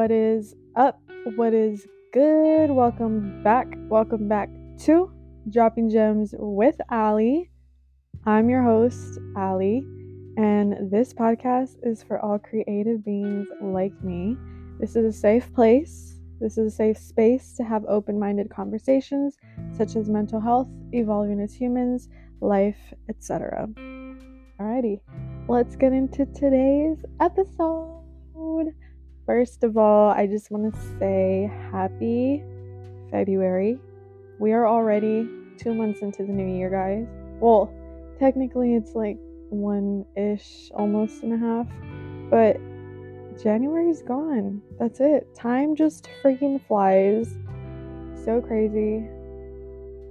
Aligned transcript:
What 0.00 0.10
is 0.10 0.54
up? 0.76 0.98
What 1.36 1.52
is 1.52 1.86
good? 2.14 2.70
Welcome 2.70 3.42
back. 3.44 3.66
Welcome 3.90 4.28
back 4.28 4.48
to 4.84 5.12
Dropping 5.50 5.90
Gems 5.90 6.34
with 6.38 6.80
Ali. 6.90 7.50
I'm 8.24 8.48
your 8.48 8.62
host, 8.62 9.18
Ali, 9.36 9.84
and 10.38 10.90
this 10.90 11.12
podcast 11.12 11.76
is 11.82 12.02
for 12.02 12.18
all 12.18 12.38
creative 12.38 13.04
beings 13.04 13.48
like 13.60 13.92
me. 14.02 14.38
This 14.80 14.96
is 14.96 15.04
a 15.04 15.12
safe 15.12 15.52
place. 15.52 16.18
This 16.40 16.56
is 16.56 16.72
a 16.72 16.74
safe 16.74 16.96
space 16.96 17.52
to 17.58 17.62
have 17.62 17.84
open 17.84 18.18
minded 18.18 18.48
conversations 18.48 19.36
such 19.76 19.96
as 19.96 20.08
mental 20.08 20.40
health, 20.40 20.70
evolving 20.92 21.42
as 21.42 21.52
humans, 21.52 22.08
life, 22.40 22.94
etc. 23.10 23.68
Alrighty, 24.58 25.00
let's 25.46 25.76
get 25.76 25.92
into 25.92 26.24
today's 26.24 27.04
episode. 27.20 27.89
First 29.30 29.62
of 29.62 29.76
all, 29.76 30.10
I 30.10 30.26
just 30.26 30.50
want 30.50 30.74
to 30.74 30.80
say 30.98 31.48
happy 31.70 32.42
February. 33.12 33.78
We 34.40 34.50
are 34.50 34.66
already 34.66 35.28
two 35.56 35.72
months 35.72 36.02
into 36.02 36.24
the 36.24 36.32
new 36.32 36.58
year, 36.58 36.68
guys. 36.68 37.06
Well, 37.38 37.72
technically, 38.18 38.74
it's 38.74 38.96
like 38.96 39.18
one 39.50 40.04
ish, 40.16 40.72
almost 40.74 41.22
and 41.22 41.32
a 41.32 41.38
half, 41.38 41.68
but 42.28 42.56
January's 43.40 44.02
gone. 44.02 44.62
That's 44.80 44.98
it. 44.98 45.32
Time 45.32 45.76
just 45.76 46.08
freaking 46.24 46.60
flies. 46.66 47.32
So 48.24 48.40
crazy. 48.40 49.06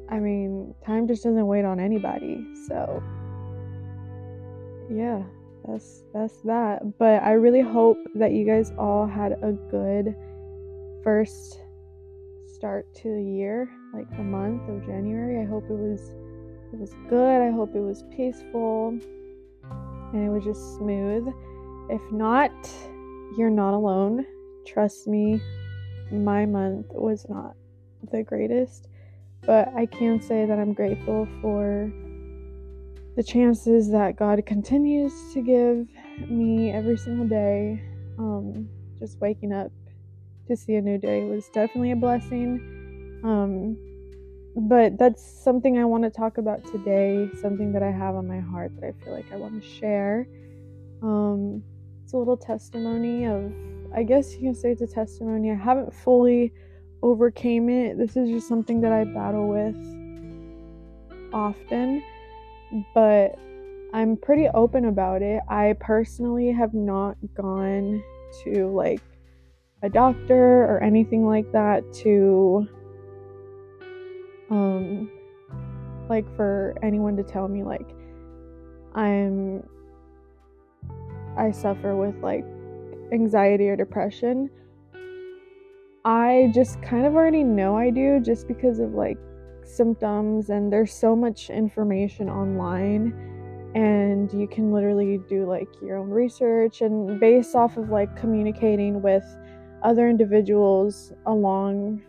I 0.08 0.20
mean, 0.20 0.74
time 0.86 1.10
just 1.10 1.26
doesn't 1.26 1.46
wait 1.46 1.66
on 1.66 1.82
anybody. 1.82 2.48
So, 2.70 3.04
yeah, 4.90 5.24
that's 5.72 6.04
that's 6.14 6.42
that. 6.42 6.98
But 6.98 7.24
I 7.24 7.34
really 7.34 7.62
hope 7.62 7.98
that 8.16 8.32
you 8.32 8.46
guys 8.46 8.72
all 8.78 9.06
had 9.06 9.34
a 9.44 9.52
good 9.70 10.16
first 11.04 11.60
start 12.56 12.94
to 12.96 13.16
the 13.16 13.24
year, 13.24 13.70
like 13.94 14.10
the 14.18 14.24
month 14.24 14.68
of 14.70 14.86
January. 14.86 15.42
I 15.42 15.46
hope 15.46 15.64
it 15.70 15.78
was 15.78 16.12
it 16.74 16.80
was 16.80 16.94
good. 17.10 17.42
I 17.42 17.52
hope 17.52 17.76
it 17.76 17.82
was 17.82 18.04
peaceful 18.16 19.00
and 20.14 20.26
it 20.26 20.30
was 20.30 20.44
just 20.44 20.78
smooth. 20.78 21.28
If 21.90 22.02
not, 22.12 22.52
you're 23.38 23.50
not 23.50 23.74
alone. 23.74 24.26
Trust 24.66 25.08
me, 25.08 25.42
my 26.12 26.46
month 26.46 26.88
was 26.90 27.26
not 27.30 27.56
the 28.12 28.24
greatest, 28.24 28.88
but 29.46 29.70
I 29.76 29.86
can 29.86 30.22
say 30.22 30.46
that 30.46 30.60
I'm 30.60 30.74
grateful 30.74 31.28
for 31.42 31.92
the 33.20 33.24
chances 33.24 33.92
that 33.92 34.16
God 34.16 34.46
continues 34.46 35.12
to 35.34 35.42
give 35.42 35.86
me 36.30 36.72
every 36.72 36.96
single 36.96 37.28
day. 37.28 37.84
Um, 38.18 38.70
just 38.98 39.20
waking 39.20 39.52
up 39.52 39.74
to 40.48 40.56
see 40.56 40.76
a 40.76 40.82
new 40.82 40.98
day 40.98 41.26
was 41.26 41.50
definitely 41.50 41.92
a 41.92 41.98
blessing. 41.98 43.20
Um, 43.26 43.76
but 44.56 44.98
that's 44.98 45.22
something 45.44 45.78
I 45.78 45.84
want 45.84 46.06
to 46.06 46.10
talk 46.10 46.38
about 46.38 46.64
today, 46.72 47.30
something 47.42 47.74
that 47.74 47.84
I 47.84 47.92
have 47.92 48.16
on 48.16 48.26
my 48.26 48.40
heart 48.40 48.72
that 48.80 48.88
I 48.88 49.04
feel 49.04 49.12
like 49.12 49.30
I 49.34 49.36
want 49.36 49.62
to 49.62 49.68
share. 49.68 50.26
Um, 51.02 51.62
it's 52.06 52.14
a 52.14 52.18
little 52.18 52.38
testimony 52.38 53.26
of, 53.26 53.52
I 53.94 54.04
guess 54.04 54.34
you 54.36 54.40
can 54.40 54.56
say 54.56 54.72
it's 54.72 54.82
a 54.82 54.88
testimony. 54.88 55.52
I 55.52 55.56
haven't 55.56 55.94
fully 55.94 56.54
overcame 57.04 57.68
it. 57.68 57.98
This 57.98 58.16
is 58.16 58.30
just 58.30 58.48
something 58.48 58.80
that 58.80 58.94
I 58.94 59.04
battle 59.04 59.50
with 59.50 59.76
often 61.34 62.02
but 62.94 63.36
I'm 63.94 64.18
pretty 64.18 64.48
open 64.54 64.86
about 64.86 65.22
it. 65.22 65.42
I 65.48 65.76
personally 65.80 66.52
have 66.52 66.74
not 66.74 67.18
gone 67.36 68.04
to 68.44 68.68
like 68.68 69.02
a 69.82 69.90
doctor 69.90 70.66
or 70.66 70.84
anything 70.84 71.26
like 71.26 71.52
that 71.54 71.92
to 71.94 72.68
um 74.52 75.10
like 76.10 76.26
for 76.36 76.76
anyone 76.84 77.16
to 77.16 77.24
tell 77.24 77.48
me 77.48 77.64
like 77.64 77.90
I'm 78.96 79.64
I 81.38 81.52
suffer 81.52 81.96
with 81.96 82.16
like 82.22 82.46
anxiety 83.12 83.70
or 83.70 83.76
depression. 83.76 84.50
I 86.06 86.52
just 86.54 86.82
kind 86.82 87.06
of 87.06 87.16
already 87.16 87.44
know 87.44 87.78
I 87.78 87.90
do 87.90 88.20
just 88.20 88.48
because 88.48 88.80
of 88.80 88.94
like 88.94 89.18
symptoms 89.70 90.50
and 90.50 90.72
there's 90.72 90.94
so 90.94 91.16
much 91.16 91.50
information 91.50 92.30
online 92.30 93.14
and 93.76 94.34
you 94.34 94.48
can 94.48 94.72
literally 94.72 95.20
do 95.30 95.48
like 95.48 95.68
your 95.82 95.98
own 95.98 96.10
research 96.10 96.82
and 96.82 97.20
based 97.20 97.56
off 97.56 97.78
of 97.78 97.90
like 97.90 98.16
communicating 98.18 99.02
with 99.02 99.24
other 99.84 100.10
individuals 100.10 101.14
along 101.28 102.02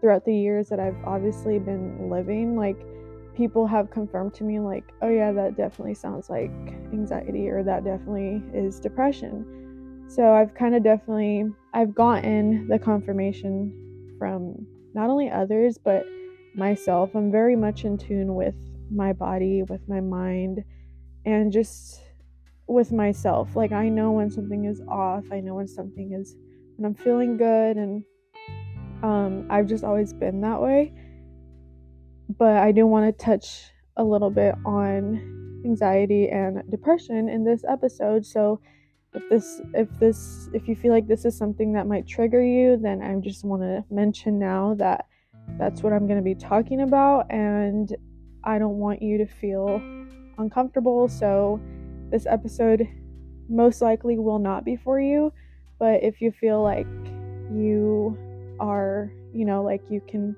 throughout 0.00 0.24
the 0.24 0.34
years 0.34 0.68
that 0.68 0.78
I've 0.78 0.96
obviously 1.04 1.58
been 1.58 2.08
living 2.10 2.56
like 2.56 2.76
people 3.34 3.66
have 3.66 3.90
confirmed 3.90 4.34
to 4.34 4.44
me 4.44 4.60
like 4.60 4.84
oh 5.02 5.08
yeah 5.08 5.32
that 5.32 5.56
definitely 5.56 5.94
sounds 5.94 6.30
like 6.30 6.50
anxiety 6.92 7.48
or 7.48 7.62
that 7.64 7.84
definitely 7.84 8.42
is 8.54 8.78
depression. 8.78 10.04
So 10.08 10.32
I've 10.32 10.54
kind 10.54 10.74
of 10.74 10.82
definitely 10.82 11.44
I've 11.74 11.94
gotten 11.94 12.68
the 12.68 12.78
confirmation 12.78 13.72
from 14.18 14.66
not 14.94 15.10
only 15.10 15.30
others 15.30 15.78
but 15.78 16.04
myself. 16.54 17.14
I'm 17.14 17.30
very 17.30 17.56
much 17.56 17.84
in 17.84 17.98
tune 17.98 18.34
with 18.34 18.54
my 18.90 19.12
body, 19.12 19.62
with 19.62 19.88
my 19.88 20.00
mind, 20.00 20.64
and 21.24 21.52
just 21.52 22.02
with 22.66 22.92
myself. 22.92 23.56
Like, 23.56 23.72
I 23.72 23.88
know 23.88 24.12
when 24.12 24.30
something 24.30 24.64
is 24.64 24.80
off, 24.88 25.24
I 25.32 25.40
know 25.40 25.54
when 25.54 25.68
something 25.68 26.12
is, 26.12 26.36
when 26.76 26.86
I'm 26.86 26.94
feeling 26.94 27.36
good, 27.36 27.76
and 27.76 28.04
um, 29.02 29.46
I've 29.50 29.66
just 29.66 29.84
always 29.84 30.12
been 30.12 30.40
that 30.42 30.60
way. 30.60 30.92
But 32.38 32.56
I 32.56 32.72
do 32.72 32.86
want 32.86 33.06
to 33.06 33.24
touch 33.24 33.64
a 33.96 34.04
little 34.04 34.30
bit 34.30 34.54
on 34.64 35.62
anxiety 35.64 36.28
and 36.28 36.62
depression 36.70 37.28
in 37.28 37.44
this 37.44 37.64
episode. 37.68 38.24
So, 38.24 38.60
if 39.14 39.28
this 39.28 39.60
if 39.74 39.88
this 39.98 40.48
if 40.52 40.68
you 40.68 40.76
feel 40.76 40.92
like 40.92 41.08
this 41.08 41.24
is 41.24 41.36
something 41.36 41.72
that 41.72 41.86
might 41.86 42.06
trigger 42.06 42.42
you 42.42 42.76
then 42.76 43.02
i 43.02 43.14
just 43.16 43.44
want 43.44 43.62
to 43.62 43.84
mention 43.90 44.38
now 44.38 44.74
that 44.74 45.06
that's 45.58 45.82
what 45.82 45.92
I'm 45.92 46.06
going 46.06 46.18
to 46.18 46.24
be 46.24 46.34
talking 46.34 46.82
about, 46.82 47.26
and 47.30 47.94
I 48.44 48.58
don't 48.58 48.78
want 48.78 49.02
you 49.02 49.18
to 49.18 49.26
feel 49.26 49.82
uncomfortable. 50.38 51.08
So, 51.08 51.60
this 52.10 52.26
episode 52.26 52.88
most 53.48 53.82
likely 53.82 54.18
will 54.18 54.38
not 54.38 54.64
be 54.64 54.76
for 54.76 55.00
you. 55.00 55.32
But 55.78 56.02
if 56.02 56.20
you 56.20 56.30
feel 56.30 56.62
like 56.62 56.86
you 57.52 58.16
are, 58.60 59.10
you 59.34 59.44
know, 59.44 59.62
like 59.62 59.82
you 59.90 60.02
can, 60.06 60.36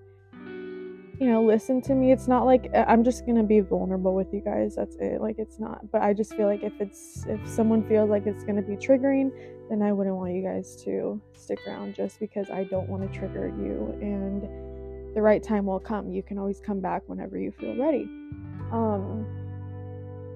you 1.19 1.29
know, 1.29 1.43
listen 1.45 1.83
to 1.83 1.95
me, 1.95 2.13
it's 2.13 2.29
not 2.29 2.45
like 2.47 2.71
I'm 2.75 3.05
just 3.05 3.27
going 3.27 3.37
to 3.37 3.43
be 3.43 3.61
vulnerable 3.61 4.15
with 4.15 4.33
you 4.33 4.41
guys. 4.41 4.77
That's 4.77 4.97
it. 4.97 5.21
Like, 5.21 5.37
it's 5.39 5.59
not. 5.59 5.91
But 5.91 6.03
I 6.03 6.13
just 6.13 6.35
feel 6.35 6.47
like 6.47 6.63
if 6.63 6.73
it's, 6.81 7.27
if 7.27 7.41
someone 7.49 7.87
feels 7.89 8.09
like 8.09 8.27
it's 8.27 8.45
going 8.45 8.57
to 8.57 8.63
be 8.63 8.77
triggering, 8.77 9.31
then 9.69 9.83
I 9.83 9.93
wouldn't 9.93 10.17
want 10.17 10.33
you 10.33 10.43
guys 10.43 10.77
to 10.85 11.21
stick 11.33 11.59
around 11.67 11.95
just 11.95 12.21
because 12.21 12.51
I 12.51 12.65
don't 12.65 12.89
want 12.89 13.11
to 13.11 13.19
trigger 13.19 13.49
you. 13.49 13.97
And, 14.01 14.72
the 15.15 15.23
right 15.23 15.43
time 15.43 15.67
will 15.67 15.81
come. 15.81 16.11
You 16.11 16.23
can 16.23 16.39
always 16.39 16.61
come 16.61 16.81
back 16.81 17.03
whenever 17.07 17.39
you 17.39 17.53
feel 17.53 17.77
ready. 17.77 18.05
Um, 18.73 19.27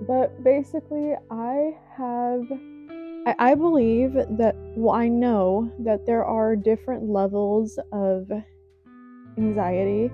but 0.07 0.43
basically, 0.45 1.15
I 1.31 1.77
have, 1.97 2.43
I, 3.27 3.35
I 3.39 3.55
believe 3.55 4.13
that, 4.15 4.55
well, 4.77 4.95
I 4.95 5.09
know 5.09 5.73
that 5.81 6.05
there 6.05 6.25
are 6.25 6.55
different 6.55 7.09
levels 7.09 7.79
of 7.93 8.31
anxiety. 9.39 10.11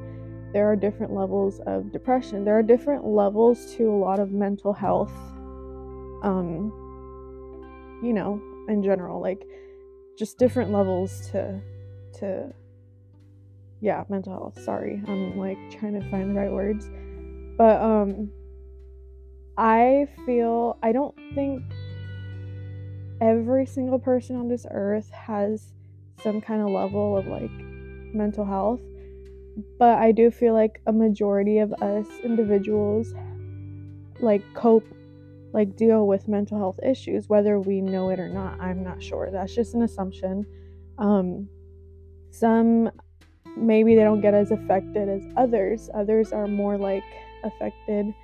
There 0.53 0.71
are 0.71 0.77
different 0.77 1.13
levels 1.13 1.61
of 1.67 1.91
depression. 1.93 2.45
There 2.45 2.57
are 2.59 2.63
different 2.63 3.05
levels 3.05 3.75
to 3.77 3.91
a 3.91 3.99
lot 3.99 4.21
of 4.21 4.31
mental 4.31 4.73
health. 4.73 5.13
Um, 6.23 6.73
you 8.03 8.13
know, 8.13 8.41
in 8.69 8.83
general, 8.83 9.21
like 9.21 9.45
just 10.17 10.39
different 10.39 10.71
levels 10.71 11.29
to 11.31 11.61
to 12.19 12.53
yeah, 13.83 14.05
mental 14.09 14.33
health. 14.33 14.63
Sorry. 14.63 15.03
I'm 15.09 15.37
like 15.37 15.59
trying 15.73 16.01
to 16.01 16.09
find 16.09 16.31
the 16.31 16.35
right 16.41 16.53
words. 16.53 16.89
But 17.59 17.83
um 17.83 18.31
I 19.59 20.07
feel 20.25 20.79
I 20.83 20.93
don't 20.93 21.17
think 21.35 21.63
every 23.21 23.67
single 23.67 23.99
person 23.99 24.37
on 24.37 24.49
this 24.49 24.65
earth 24.71 25.11
has 25.11 25.75
some 26.23 26.41
kind 26.41 26.63
of 26.63 26.69
level 26.69 27.19
of 27.19 27.27
like 27.27 27.51
mental 28.15 28.45
health, 28.45 28.81
but 29.81 29.99
I 29.99 30.13
do 30.13 30.31
feel 30.31 30.55
like 30.55 30.81
a 30.87 30.93
majority 30.93 31.59
of 31.59 31.73
us 31.83 32.07
individuals 32.23 33.13
like 34.21 34.43
cope 34.55 34.87
like 35.53 35.77
deal 35.77 36.07
with 36.07 36.29
mental 36.29 36.57
health 36.57 36.79
issues 36.85 37.29
whether 37.29 37.59
we 37.59 37.81
know 37.81 38.11
it 38.11 38.21
or 38.21 38.29
not. 38.29 38.61
I'm 38.61 38.85
not 38.85 39.03
sure. 39.03 39.29
That's 39.33 39.53
just 39.53 39.75
an 39.75 39.83
assumption. 39.83 40.47
Um 40.99 41.49
some 42.31 42.91
maybe 43.57 43.95
they 43.95 44.03
don't 44.03 44.21
get 44.21 44.35
as 44.35 44.51
affected 44.51 45.09
as 45.09 45.23
others. 45.37 45.91
Others 45.95 46.33
are 46.33 46.47
more 46.47 46.77
like 46.77 47.05
affected. 47.45 48.15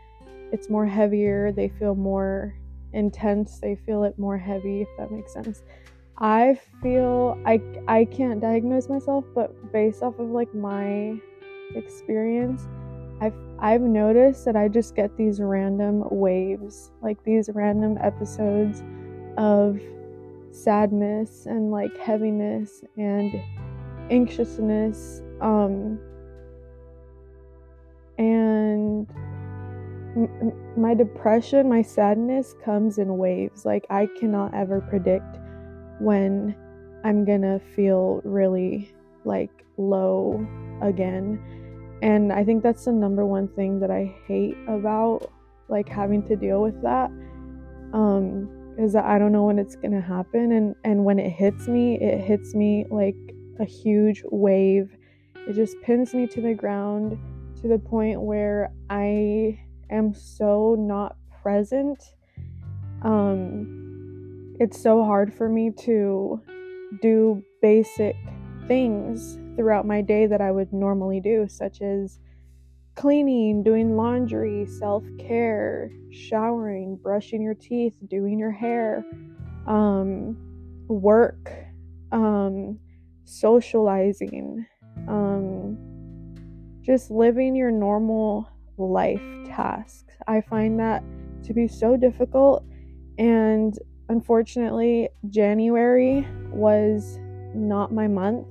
It's 0.53 0.71
more 0.71 0.87
heavier. 0.87 1.53
They 1.53 1.69
feel 1.69 1.95
more 1.95 2.55
intense. 2.93 3.59
They 3.61 3.77
feel 3.87 4.05
it 4.05 4.19
more 4.19 4.39
heavy, 4.39 4.83
if 4.83 4.89
that 4.99 5.11
makes 5.11 5.33
sense. 5.33 5.63
I 6.19 6.59
feel 6.83 7.41
I 7.47 7.61
I 7.87 8.05
can't 8.07 8.41
diagnose 8.41 8.89
myself, 8.89 9.25
but 9.35 9.73
based 9.73 10.03
off 10.03 10.19
of 10.19 10.31
like 10.31 10.53
my 10.55 11.21
experience, 11.75 12.67
I've 13.21 13.35
I've 13.61 13.83
noticed 13.83 14.45
that 14.45 14.57
I 14.57 14.69
just 14.69 14.97
get 14.97 15.17
these 15.17 15.41
random 15.41 16.05
waves, 16.11 16.91
like 17.03 17.23
these 17.25 17.51
random 17.53 17.99
episodes 18.01 18.83
of 19.37 19.81
sadness 20.51 21.47
and 21.47 21.71
like 21.71 21.97
heaviness 21.99 22.83
and 22.97 23.33
anxiousness 24.11 25.23
um 25.41 25.99
and 28.19 29.07
my 30.77 30.95
depression 30.95 31.69
my 31.69 31.83
sadness 31.83 32.55
comes 32.65 32.99
in 32.99 33.19
waves. 33.19 33.65
Like 33.65 33.87
i 33.91 34.09
cannot 34.19 34.55
ever 34.55 34.81
predict 34.81 35.39
when 36.01 36.57
i'm 37.05 37.25
gonna 37.25 37.61
feel 37.77 38.21
really 38.25 38.93
like 39.25 39.51
low 39.77 40.45
again. 40.83 41.41
And 42.03 42.33
i 42.33 42.45
think 42.45 42.63
that's 42.63 42.85
the 42.85 42.93
number 42.93 43.25
one 43.25 43.49
thing 43.49 43.81
that 43.81 43.91
i 43.91 44.15
hate 44.27 44.57
about 44.69 45.31
like 45.69 45.89
having 45.89 46.27
to 46.29 46.37
deal 46.37 46.63
with 46.63 46.81
that 46.83 47.11
um 47.93 48.49
is 48.79 48.93
that 48.93 49.05
I 49.05 49.19
don't 49.19 49.33
know 49.33 49.45
when 49.45 49.59
it's 49.59 49.75
to 49.75 50.01
happen. 50.01 50.53
And 50.53 50.75
and 50.85 51.05
when 51.05 51.19
it 51.19 51.31
hits 51.31 51.67
me, 51.67 51.99
it 52.01 52.21
hits 52.21 52.55
me 52.55 52.87
like 52.91 53.17
a 53.59 53.65
huge 53.65 54.23
wave. 54.31 54.97
It 55.49 55.55
just 55.55 55.81
pins 55.83 56.15
me 56.15 56.27
to 56.29 56.41
the 56.41 56.55
ground 56.55 57.19
to 57.61 57.69
the 57.69 57.79
point 57.79 58.21
where 58.21 58.73
I 58.91 59.59
am 59.91 60.15
so 60.15 60.77
not 60.79 61.17
present. 61.43 62.03
Um 63.03 64.57
it's 64.61 64.81
so 64.81 65.05
hard 65.05 65.33
for 65.33 65.49
me 65.49 65.71
to 65.71 66.43
do 67.01 67.43
basic 67.63 68.17
things 68.67 69.39
throughout 69.57 69.87
my 69.87 70.01
day 70.01 70.27
that 70.27 70.41
I 70.41 70.51
would 70.51 70.73
normally 70.73 71.21
do, 71.21 71.47
such 71.49 71.81
as 71.81 72.19
cleaning, 72.95 73.63
doing 73.63 73.97
laundry, 73.97 74.67
self 74.67 75.05
care, 75.19 75.91
showering, 76.11 76.97
brushing 76.97 77.41
your 77.41 77.55
teeth, 77.55 77.97
doing 78.09 78.39
your 78.39 78.51
hair, 78.51 79.05
um, 79.67 80.37
work, 80.89 81.53
um, 82.13 82.79
socializing, 83.29 84.67
um, 85.07 85.79
just 86.81 87.11
living 87.11 87.55
your 87.55 87.71
normal 87.71 88.49
life 88.77 89.23
tasks. 89.47 90.17
I 90.27 90.41
find 90.41 90.79
that 90.81 91.03
to 91.45 91.55
be 91.55 91.69
so 91.69 91.97
difficult, 91.97 92.65
and 93.19 93.79
unfortunately, 94.09 95.09
January 95.29 96.27
was 96.53 97.19
not 97.55 97.93
my 97.93 98.09
month 98.09 98.47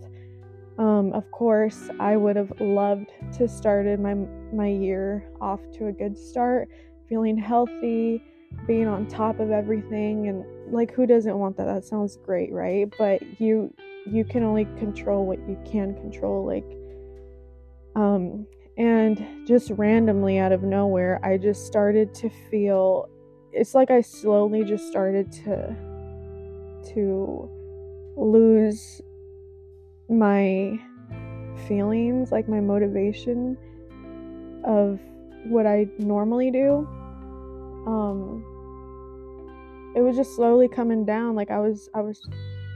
um, 0.77 1.12
of 1.13 1.29
course, 1.31 1.89
I 2.00 2.18
would 2.18 2.35
have 2.35 2.53
loved 2.59 3.12
to 3.33 3.47
started 3.47 4.00
my 4.00 4.13
my 4.53 4.68
year 4.68 5.27
off 5.41 5.59
to 5.74 5.88
a 5.88 5.91
good 5.91 6.18
start, 6.18 6.69
feeling 7.09 7.35
healthy, 7.35 8.24
being 8.68 8.88
on 8.88 9.07
top 9.07 9.39
of 9.39 9.50
everything, 9.50 10.27
and 10.27 10.45
like 10.71 10.93
who 10.93 11.05
doesn't 11.05 11.37
want 11.37 11.57
that? 11.57 11.65
That 11.65 11.85
sounds 11.85 12.17
great, 12.17 12.51
right? 12.51 12.91
But 12.97 13.39
you 13.39 13.73
you 14.05 14.23
can 14.23 14.43
only 14.43 14.65
control 14.77 15.25
what 15.25 15.39
you 15.47 15.57
can 15.69 15.93
control, 15.95 16.45
like 16.45 16.65
um, 17.95 18.45
and 18.77 19.47
just 19.47 19.71
randomly 19.71 20.37
out 20.37 20.51
of 20.51 20.61
nowhere, 20.61 21.19
I 21.23 21.37
just 21.37 21.65
started 21.65 22.13
to 22.15 22.29
feel. 22.51 23.09
It's 23.51 23.73
like 23.73 23.89
I 23.89 24.01
slowly 24.01 24.63
just 24.63 24.87
started 24.87 25.31
to 25.43 25.75
to 26.93 27.49
lose 28.15 29.01
my 30.09 30.79
feelings, 31.67 32.31
like 32.31 32.47
my 32.47 32.59
motivation 32.59 33.57
of 34.63 34.99
what 35.45 35.65
I 35.65 35.87
normally 35.97 36.51
do. 36.51 36.87
Um 37.87 38.56
it 39.97 40.01
was 40.01 40.15
just 40.15 40.35
slowly 40.35 40.67
coming 40.67 41.05
down 41.05 41.33
like 41.33 41.49
I 41.49 41.57
was 41.57 41.89
I 41.95 42.01
was 42.01 42.21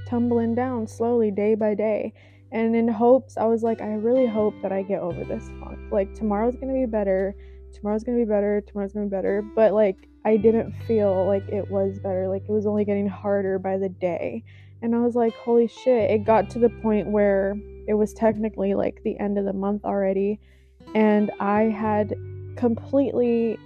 tumbling 0.08 0.56
down 0.56 0.88
slowly 0.88 1.30
day 1.30 1.54
by 1.54 1.76
day. 1.76 2.14
And 2.52 2.76
in 2.76 2.88
hopes, 2.88 3.38
I 3.38 3.46
was 3.46 3.62
like 3.62 3.80
I 3.80 3.94
really 3.94 4.26
hope 4.26 4.56
that 4.64 4.72
I 4.72 4.82
get 4.82 5.02
over 5.02 5.24
this 5.24 5.48
funk. 5.60 5.78
Like 5.92 6.16
tomorrow's 6.16 6.56
to 6.56 6.66
be 6.66 6.88
better. 6.88 7.36
Tomorrow's 7.74 8.04
to 8.06 8.16
be 8.16 8.26
better. 8.26 8.62
Tomorrow's 8.62 8.94
to 8.94 9.02
be 9.02 9.08
better. 9.08 9.44
But 9.56 9.74
like 9.74 9.98
I 10.26 10.36
didn't 10.36 10.74
feel 10.88 11.28
like 11.28 11.48
it 11.48 11.70
was 11.70 12.00
better. 12.00 12.28
Like 12.28 12.42
it 12.50 12.52
was 12.52 12.66
only 12.66 12.86
getting 12.86 13.08
harder 13.08 13.60
by 13.60 13.78
the 13.78 13.90
day. 13.90 14.44
And 14.82 14.96
I 14.96 15.00
was 15.00 15.14
like, 15.14 15.36
holy 15.36 15.68
shit. 15.68 16.10
It 16.10 16.26
got 16.26 16.50
to 16.50 16.60
the 16.60 16.70
point 16.70 17.08
where 17.08 17.56
it 17.88 17.94
was 17.94 18.16
technically 18.16 18.74
like 18.74 19.00
the 19.04 19.20
end 19.20 19.38
of 19.38 19.46
the 19.46 19.54
month 19.54 19.86
already. 19.86 20.40
And 20.96 21.30
I 21.40 21.66
had 21.66 22.16
completely 22.56 23.60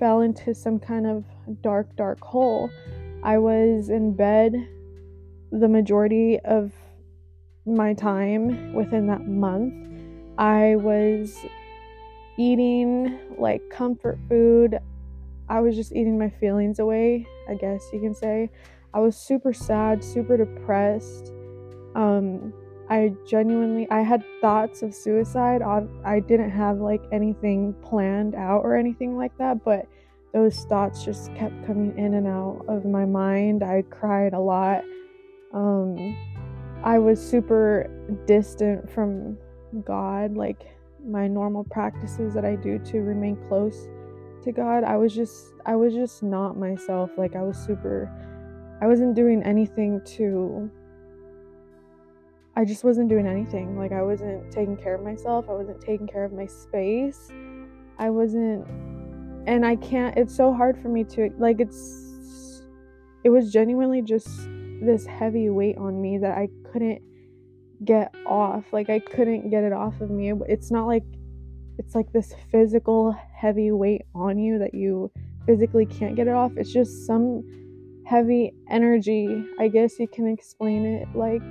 fell 0.00 0.22
into 0.22 0.52
some 0.52 0.80
kind 0.80 1.06
of 1.06 1.24
dark, 1.62 1.94
dark 1.96 2.20
hole. 2.20 2.70
I 3.22 3.38
was 3.38 3.88
in 3.88 4.14
bed 4.14 4.54
the 5.52 5.68
majority 5.68 6.38
of 6.40 6.72
my 7.64 7.94
time 7.94 8.74
within 8.74 9.06
that 9.08 9.26
month. 9.26 9.74
I 10.38 10.76
was 10.76 11.36
eating 12.38 13.18
like 13.38 13.62
comfort 13.70 14.18
food. 14.28 14.78
I 15.48 15.60
was 15.60 15.76
just 15.76 15.92
eating 15.92 16.18
my 16.18 16.28
feelings 16.28 16.78
away, 16.78 17.26
I 17.48 17.54
guess 17.54 17.88
you 17.92 18.00
can 18.00 18.14
say. 18.14 18.50
I 18.92 19.00
was 19.00 19.16
super 19.16 19.52
sad, 19.52 20.02
super 20.02 20.36
depressed. 20.36 21.32
Um, 21.94 22.52
I 22.88 23.14
genuinely 23.26 23.88
I 23.90 24.02
had 24.02 24.22
thoughts 24.40 24.82
of 24.82 24.94
suicide. 24.94 25.62
I 25.62 26.20
didn't 26.20 26.50
have 26.50 26.78
like 26.78 27.02
anything 27.12 27.74
planned 27.82 28.34
out 28.34 28.62
or 28.62 28.76
anything 28.76 29.16
like 29.16 29.36
that, 29.38 29.64
but 29.64 29.86
those 30.36 30.66
thoughts 30.66 31.02
just 31.02 31.34
kept 31.34 31.66
coming 31.66 31.96
in 31.96 32.12
and 32.12 32.26
out 32.26 32.62
of 32.68 32.84
my 32.84 33.06
mind. 33.06 33.62
I 33.62 33.80
cried 33.88 34.34
a 34.34 34.38
lot. 34.38 34.84
Um, 35.54 36.14
I 36.84 36.98
was 36.98 37.18
super 37.18 37.88
distant 38.26 38.90
from 38.90 39.38
God, 39.82 40.36
like 40.36 40.76
my 41.02 41.26
normal 41.26 41.64
practices 41.64 42.34
that 42.34 42.44
I 42.44 42.54
do 42.54 42.78
to 42.80 42.98
remain 42.98 43.38
close 43.48 43.88
to 44.42 44.52
God. 44.52 44.84
I 44.84 44.98
was 44.98 45.14
just 45.14 45.54
I 45.64 45.74
was 45.74 45.94
just 45.94 46.22
not 46.22 46.58
myself. 46.58 47.10
Like 47.16 47.34
I 47.34 47.42
was 47.42 47.56
super 47.56 48.12
I 48.82 48.86
wasn't 48.86 49.14
doing 49.14 49.42
anything 49.42 50.02
to 50.16 50.70
I 52.54 52.66
just 52.66 52.84
wasn't 52.84 53.08
doing 53.08 53.26
anything. 53.26 53.78
Like 53.78 53.92
I 53.92 54.02
wasn't 54.02 54.52
taking 54.52 54.76
care 54.76 54.96
of 54.96 55.02
myself. 55.02 55.46
I 55.48 55.54
wasn't 55.54 55.80
taking 55.80 56.06
care 56.06 56.26
of 56.26 56.34
my 56.34 56.44
space. 56.44 57.30
I 57.98 58.10
wasn't 58.10 58.66
and 59.46 59.64
I 59.64 59.76
can't 59.76 60.16
it's 60.16 60.34
so 60.34 60.52
hard 60.52 60.80
for 60.80 60.88
me 60.88 61.04
to 61.04 61.30
like 61.38 61.60
it's 61.60 62.62
it 63.24 63.30
was 63.30 63.52
genuinely 63.52 64.02
just 64.02 64.28
this 64.80 65.06
heavy 65.06 65.50
weight 65.50 65.76
on 65.78 66.00
me 66.00 66.18
that 66.18 66.36
I 66.36 66.48
couldn't 66.70 67.02
get 67.84 68.14
off. 68.26 68.64
Like 68.72 68.90
I 68.90 68.98
couldn't 68.98 69.50
get 69.50 69.64
it 69.64 69.72
off 69.72 70.00
of 70.00 70.10
me. 70.10 70.32
It's 70.46 70.70
not 70.70 70.86
like 70.86 71.04
it's 71.78 71.94
like 71.94 72.12
this 72.12 72.34
physical 72.50 73.16
heavy 73.34 73.70
weight 73.70 74.02
on 74.14 74.38
you 74.38 74.58
that 74.58 74.74
you 74.74 75.10
physically 75.44 75.86
can't 75.86 76.16
get 76.16 76.26
it 76.26 76.34
off. 76.34 76.52
It's 76.56 76.72
just 76.72 77.06
some 77.06 77.42
heavy 78.06 78.52
energy. 78.70 79.44
I 79.58 79.68
guess 79.68 79.98
you 79.98 80.08
can 80.08 80.26
explain 80.26 80.84
it 80.86 81.08
like 81.14 81.42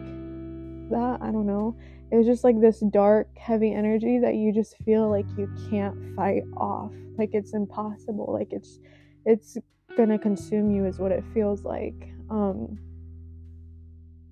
that. 0.90 1.20
I 1.22 1.32
don't 1.32 1.46
know. 1.46 1.76
It 2.12 2.18
was 2.18 2.26
just 2.26 2.44
like 2.44 2.60
this 2.60 2.82
dark, 2.92 3.28
heavy 3.38 3.74
energy 3.74 4.20
that 4.20 4.36
you 4.36 4.54
just 4.54 4.78
feel 4.84 5.10
like 5.10 5.26
you 5.38 5.50
can't 5.70 6.16
fight 6.16 6.44
off. 6.56 6.92
Like 7.18 7.32
it's 7.34 7.54
impossible. 7.54 8.32
Like 8.32 8.50
it's 8.52 8.80
it's 9.26 9.58
gonna 9.98 10.20
consume 10.20 10.72
you 10.72 10.86
is 10.86 11.00
what 11.00 11.12
it 11.12 11.24
feels 11.34 11.64
like. 11.64 12.10
Um 12.30 12.78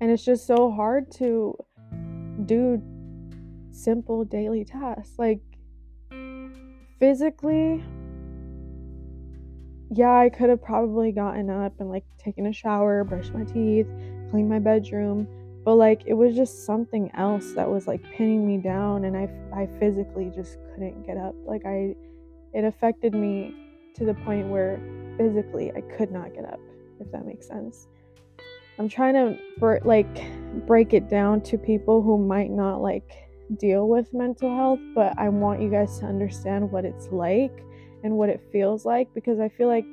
and 0.01 0.12
it's 0.12 0.24
just 0.24 0.45
so 0.45 0.72
hard 0.72 1.12
to 1.13 1.55
do 2.45 2.81
simple 3.72 4.25
daily 4.25 4.65
tasks. 4.65 5.13
Like 5.17 5.41
physically 7.00 7.83
yeah, 9.95 10.17
I 10.17 10.29
could 10.29 10.50
have 10.50 10.62
probably 10.62 11.12
gotten 11.12 11.50
up 11.50 11.79
and 11.79 11.89
like 11.89 12.05
taken 12.17 12.48
a 12.48 12.53
shower, 12.53 13.03
brushed 13.03 13.33
my 13.33 13.43
teeth, 13.43 13.88
cleaned 14.31 14.50
my 14.50 14.60
bedroom, 14.60 15.27
but 15.63 15.75
like 15.75 16.03
it 16.05 16.13
was 16.13 16.36
just 16.36 16.65
something 16.65 17.12
else 17.15 17.53
that 17.53 17.70
was 17.70 17.88
like 17.88 18.03
pinning 18.15 18.46
me 18.46 18.58
down 18.58 19.05
and 19.05 19.15
I 19.15 19.29
I 19.55 19.67
physically 19.79 20.32
just 20.36 20.58
couldn't 20.74 21.05
get 21.05 21.17
up. 21.17 21.36
Like 21.46 21.65
I 21.65 21.96
it 22.53 22.63
affected 22.63 23.13
me 23.13 23.55
to 23.96 24.05
the 24.05 24.13
point 24.13 24.48
where 24.48 24.79
physically 25.17 25.72
I 25.72 25.82
could 25.96 26.12
not 26.12 26.34
get 26.34 26.46
up, 26.46 26.60
if 27.00 27.12
that 27.12 27.25
makes 27.25 27.48
sense. 27.48 27.88
I'm 28.79 28.89
trying 28.89 29.13
to 29.13 29.79
like 29.86 30.08
break 30.65 30.93
it 30.93 31.10
down 31.10 31.41
to 31.41 31.58
people 31.58 32.01
who 32.01 32.17
might 32.17 32.50
not 32.50 32.82
like 32.82 33.10
deal 33.58 33.88
with 33.88 34.13
mental 34.13 34.55
health, 34.55 34.79
but 34.96 35.17
I 35.17 35.29
want 35.29 35.62
you 35.62 35.70
guys 35.70 36.00
to 36.00 36.05
understand 36.05 36.72
what 36.72 36.84
it's 36.86 37.08
like 37.12 37.63
and 38.03 38.17
what 38.17 38.29
it 38.29 38.41
feels 38.51 38.86
like 38.86 39.13
because 39.13 39.39
I 39.39 39.50
feel 39.50 39.67
like 39.67 39.86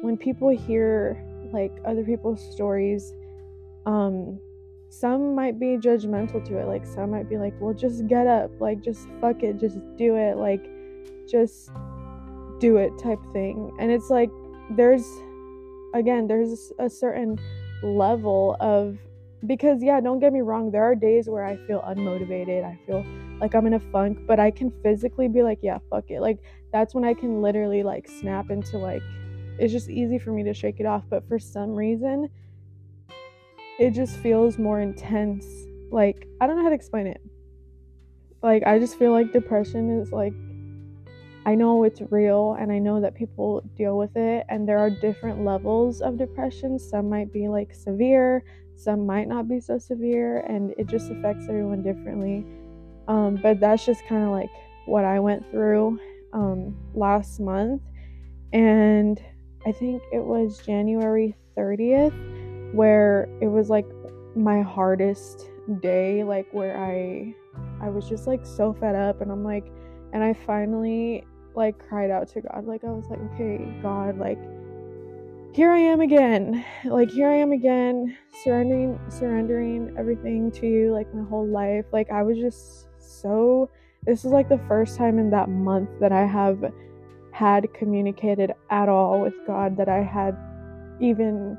when 0.00 0.16
people 0.16 0.48
hear 0.48 1.22
like 1.52 1.72
other 1.84 2.02
people's 2.02 2.40
stories, 2.52 3.12
Um, 3.84 4.38
some 4.92 5.34
might 5.34 5.58
be 5.58 5.78
judgmental 5.78 6.44
to 6.44 6.58
it. 6.58 6.66
Like, 6.66 6.84
some 6.84 7.12
might 7.12 7.26
be 7.26 7.38
like, 7.38 7.54
well, 7.58 7.72
just 7.72 8.06
get 8.08 8.26
up. 8.26 8.50
Like, 8.60 8.82
just 8.82 9.08
fuck 9.22 9.42
it. 9.42 9.58
Just 9.58 9.78
do 9.96 10.16
it. 10.16 10.36
Like, 10.36 10.68
just 11.26 11.70
do 12.60 12.76
it 12.76 12.92
type 12.98 13.18
thing. 13.32 13.74
And 13.80 13.90
it's 13.90 14.10
like, 14.10 14.30
there's, 14.70 15.06
again, 15.94 16.26
there's 16.26 16.72
a 16.78 16.90
certain 16.90 17.40
level 17.82 18.56
of, 18.60 18.98
because, 19.46 19.82
yeah, 19.82 19.98
don't 20.00 20.20
get 20.20 20.30
me 20.30 20.42
wrong. 20.42 20.70
There 20.70 20.84
are 20.84 20.94
days 20.94 21.26
where 21.26 21.44
I 21.44 21.56
feel 21.66 21.80
unmotivated. 21.80 22.62
I 22.62 22.78
feel 22.86 23.02
like 23.40 23.54
I'm 23.54 23.66
in 23.66 23.74
a 23.74 23.80
funk, 23.80 24.18
but 24.26 24.38
I 24.38 24.50
can 24.50 24.70
physically 24.82 25.26
be 25.26 25.42
like, 25.42 25.60
yeah, 25.62 25.78
fuck 25.88 26.10
it. 26.10 26.20
Like, 26.20 26.38
that's 26.70 26.94
when 26.94 27.04
I 27.04 27.14
can 27.14 27.40
literally, 27.40 27.82
like, 27.82 28.06
snap 28.08 28.50
into, 28.50 28.76
like, 28.76 29.02
it's 29.58 29.72
just 29.72 29.88
easy 29.88 30.18
for 30.18 30.32
me 30.32 30.42
to 30.44 30.52
shake 30.52 30.80
it 30.80 30.86
off. 30.86 31.04
But 31.08 31.26
for 31.28 31.38
some 31.38 31.74
reason, 31.74 32.28
it 33.78 33.92
just 33.92 34.16
feels 34.18 34.58
more 34.58 34.80
intense. 34.80 35.46
Like, 35.90 36.26
I 36.40 36.46
don't 36.46 36.56
know 36.56 36.62
how 36.62 36.68
to 36.68 36.74
explain 36.74 37.06
it. 37.06 37.20
Like, 38.42 38.64
I 38.64 38.78
just 38.78 38.98
feel 38.98 39.12
like 39.12 39.32
depression 39.32 40.00
is 40.00 40.12
like, 40.12 40.32
I 41.44 41.54
know 41.54 41.82
it's 41.84 42.00
real 42.10 42.56
and 42.58 42.70
I 42.70 42.78
know 42.78 43.00
that 43.00 43.14
people 43.14 43.62
deal 43.76 43.98
with 43.98 44.16
it, 44.16 44.44
and 44.48 44.68
there 44.68 44.78
are 44.78 44.90
different 44.90 45.44
levels 45.44 46.00
of 46.00 46.16
depression. 46.16 46.78
Some 46.78 47.08
might 47.08 47.32
be 47.32 47.48
like 47.48 47.74
severe, 47.74 48.44
some 48.76 49.06
might 49.06 49.28
not 49.28 49.48
be 49.48 49.58
so 49.60 49.78
severe, 49.78 50.38
and 50.40 50.72
it 50.78 50.86
just 50.86 51.10
affects 51.10 51.46
everyone 51.48 51.82
differently. 51.82 52.46
Um, 53.08 53.40
but 53.42 53.58
that's 53.58 53.84
just 53.84 54.06
kind 54.06 54.22
of 54.22 54.30
like 54.30 54.50
what 54.86 55.04
I 55.04 55.18
went 55.18 55.48
through 55.50 55.98
um, 56.32 56.76
last 56.94 57.40
month, 57.40 57.82
and 58.52 59.20
I 59.66 59.72
think 59.72 60.02
it 60.12 60.22
was 60.22 60.58
January 60.64 61.34
30th 61.56 62.41
where 62.72 63.28
it 63.40 63.48
was 63.48 63.68
like 63.68 63.86
my 64.34 64.62
hardest 64.62 65.50
day 65.80 66.24
like 66.24 66.48
where 66.52 66.76
I 66.76 67.34
I 67.80 67.90
was 67.90 68.08
just 68.08 68.26
like 68.26 68.44
so 68.44 68.72
fed 68.72 68.94
up 68.94 69.20
and 69.20 69.30
I'm 69.30 69.44
like 69.44 69.66
and 70.12 70.22
I 70.22 70.32
finally 70.32 71.24
like 71.54 71.78
cried 71.88 72.10
out 72.10 72.28
to 72.28 72.40
God 72.40 72.66
like 72.66 72.82
I 72.84 72.90
was 72.90 73.06
like 73.10 73.20
okay 73.34 73.58
God 73.82 74.18
like 74.18 74.38
here 75.54 75.70
I 75.70 75.80
am 75.80 76.00
again. 76.00 76.64
Like 76.86 77.10
here 77.10 77.28
I 77.28 77.36
am 77.36 77.52
again 77.52 78.16
surrendering 78.42 78.98
surrendering 79.10 79.94
everything 79.98 80.50
to 80.52 80.66
you 80.66 80.92
like 80.92 81.14
my 81.14 81.22
whole 81.28 81.46
life. 81.46 81.84
Like 81.92 82.10
I 82.10 82.22
was 82.22 82.38
just 82.38 82.88
so 82.98 83.68
this 84.06 84.24
is 84.24 84.32
like 84.32 84.48
the 84.48 84.60
first 84.66 84.96
time 84.96 85.18
in 85.18 85.28
that 85.30 85.50
month 85.50 85.90
that 86.00 86.10
I 86.10 86.24
have 86.24 86.72
had 87.32 87.72
communicated 87.74 88.52
at 88.70 88.88
all 88.88 89.20
with 89.20 89.34
God, 89.46 89.76
that 89.76 89.88
I 89.88 90.02
had 90.02 90.36
even 91.00 91.58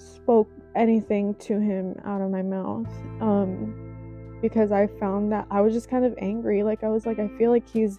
spoke 0.00 0.50
anything 0.74 1.34
to 1.36 1.60
him 1.60 1.94
out 2.04 2.20
of 2.20 2.30
my 2.30 2.42
mouth. 2.42 2.88
Um, 3.20 3.90
because 4.40 4.72
I 4.72 4.86
found 4.86 5.32
that 5.32 5.46
I 5.50 5.60
was 5.60 5.74
just 5.74 5.90
kind 5.90 6.04
of 6.04 6.14
angry. 6.18 6.62
Like 6.62 6.82
I 6.82 6.88
was 6.88 7.06
like, 7.06 7.18
I 7.18 7.28
feel 7.36 7.50
like 7.50 7.68
he's 7.68 7.98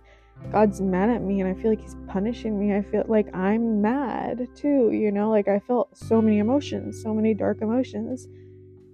God's 0.52 0.82
mad 0.82 1.10
at 1.10 1.22
me 1.22 1.40
and 1.40 1.48
I 1.48 1.60
feel 1.62 1.70
like 1.70 1.82
he's 1.82 1.96
punishing 2.08 2.60
me. 2.60 2.76
I 2.76 2.82
feel 2.82 3.04
like 3.08 3.34
I'm 3.36 3.82
mad 3.82 4.48
too, 4.56 4.92
you 4.92 5.12
know, 5.12 5.30
like 5.30 5.48
I 5.48 5.60
felt 5.60 5.96
so 5.96 6.22
many 6.22 6.40
emotions, 6.40 7.02
so 7.02 7.14
many 7.14 7.34
dark 7.34 7.62
emotions. 7.62 8.28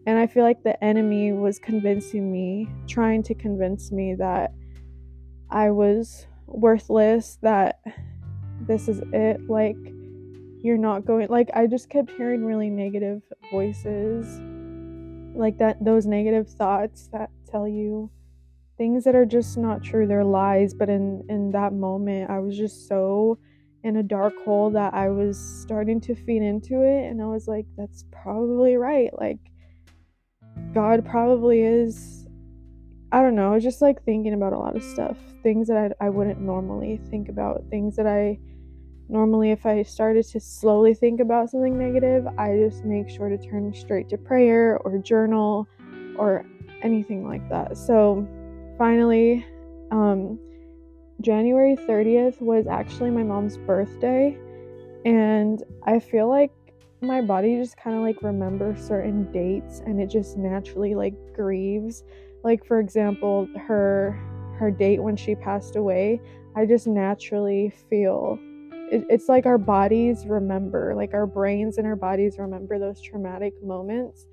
And 0.06 0.18
I 0.18 0.28
feel 0.28 0.44
like 0.44 0.64
the 0.64 0.82
enemy 0.84 1.34
was 1.34 1.60
convincing 1.60 2.32
me, 2.32 2.70
trying 2.88 3.24
to 3.24 3.34
convince 3.34 3.92
me 3.92 4.16
that 4.16 4.54
I 5.50 5.72
was 5.72 6.28
worthless, 6.46 7.38
that 7.42 7.80
this 8.62 8.88
is 8.88 9.02
it, 9.14 9.50
like 9.50 9.78
you're 10.64 10.78
not 10.78 11.06
going 11.06 11.28
like 11.30 11.50
I 11.54 11.68
just 11.68 11.90
kept 11.90 12.12
hearing 12.12 12.46
really 12.46 12.70
negative 12.70 13.22
voices 13.52 14.40
like 15.36 15.58
that 15.60 15.84
those 15.84 16.06
negative 16.06 16.50
thoughts 16.50 17.10
that 17.14 17.30
tell 17.50 17.68
you 17.68 18.10
things 18.78 19.04
that 19.04 19.16
are 19.16 19.26
just 19.26 19.58
not 19.58 19.84
true 19.84 20.08
they're 20.08 20.24
lies 20.24 20.74
but 20.74 20.90
in 20.90 21.24
in 21.30 21.52
that 21.52 21.74
moment 21.74 22.30
I 22.30 22.40
was 22.40 22.58
just 22.58 22.88
so 22.88 23.38
in 23.84 23.98
a 23.98 24.04
dark 24.04 24.34
hole 24.44 24.72
that 24.72 24.94
I 24.94 25.10
was 25.10 25.38
starting 25.38 26.02
to 26.02 26.16
feed 26.16 26.42
into 26.42 26.82
it 26.82 27.10
and 27.10 27.22
I 27.22 27.28
was 27.28 27.48
like 27.48 27.66
that's 27.78 28.06
probably 28.12 28.76
right 28.76 29.12
like 29.18 29.40
God 30.74 31.06
probably 31.06 31.62
is 31.62 32.18
I 33.12 33.22
don't 33.22 33.36
know, 33.36 33.58
just 33.58 33.82
like 33.82 34.04
thinking 34.04 34.34
about 34.34 34.52
a 34.52 34.58
lot 34.58 34.76
of 34.76 34.84
stuff, 34.84 35.18
things 35.42 35.70
that 35.70 35.96
I, 36.02 36.08
I 36.08 36.10
wouldn't 36.10 36.42
normally 36.42 37.00
think 37.10 37.30
about, 37.30 37.64
things 37.70 37.96
that 37.96 38.06
I 38.06 38.38
normally, 39.10 39.52
if 39.52 39.66
I 39.66 39.84
started 39.84 40.26
to 40.28 40.40
slowly 40.40 40.94
think 40.94 41.20
about 41.20 41.50
something 41.50 41.78
negative, 41.78 42.28
I 42.38 42.58
just 42.58 42.84
make 42.84 43.10
sure 43.10 43.30
to 43.30 43.38
turn 43.38 43.74
straight 43.74 44.10
to 44.10 44.18
prayer 44.18 44.78
or 44.80 44.98
journal 44.98 45.68
or 46.18 46.46
anything 46.82 47.28
like 47.28 47.48
that. 47.50 47.78
So 47.78 48.28
finally, 48.78 49.46
um, 49.92 50.40
January 51.22 51.76
30th 51.76 52.42
was 52.42 52.68
actually 52.68 53.12
my 53.12 53.24
mom's 53.24 53.58
birthday, 53.58 54.38
and 55.06 55.64
I 55.84 56.00
feel 56.00 56.28
like 56.28 56.52
my 57.02 57.22
body 57.22 57.58
just 57.58 57.78
kind 57.78 57.96
of 57.96 58.02
like 58.02 58.22
remembers 58.24 58.86
certain 58.86 59.32
dates 59.32 59.82
and 59.86 60.02
it 60.02 60.08
just 60.08 60.36
naturally 60.36 60.96
like 60.96 61.14
grieves 61.36 62.04
like 62.44 62.66
for 62.66 62.80
example 62.80 63.48
her 63.56 64.20
her 64.58 64.72
date 64.72 65.02
when 65.04 65.16
she 65.16 65.36
passed 65.36 65.76
away 65.76 66.20
i 66.56 66.66
just 66.66 66.88
naturally 66.88 67.72
feel 67.88 68.40
it, 68.92 69.06
it's 69.10 69.28
like 69.30 69.46
our 69.46 69.58
bodies 69.58 70.26
remember 70.26 70.94
like 70.96 71.14
our 71.14 71.28
brains 71.28 71.78
and 71.78 71.88
our 71.88 71.96
bodies 71.96 72.38
remember 72.38 72.80
those 72.80 73.02
traumatic 73.02 73.54
moments 73.64 74.26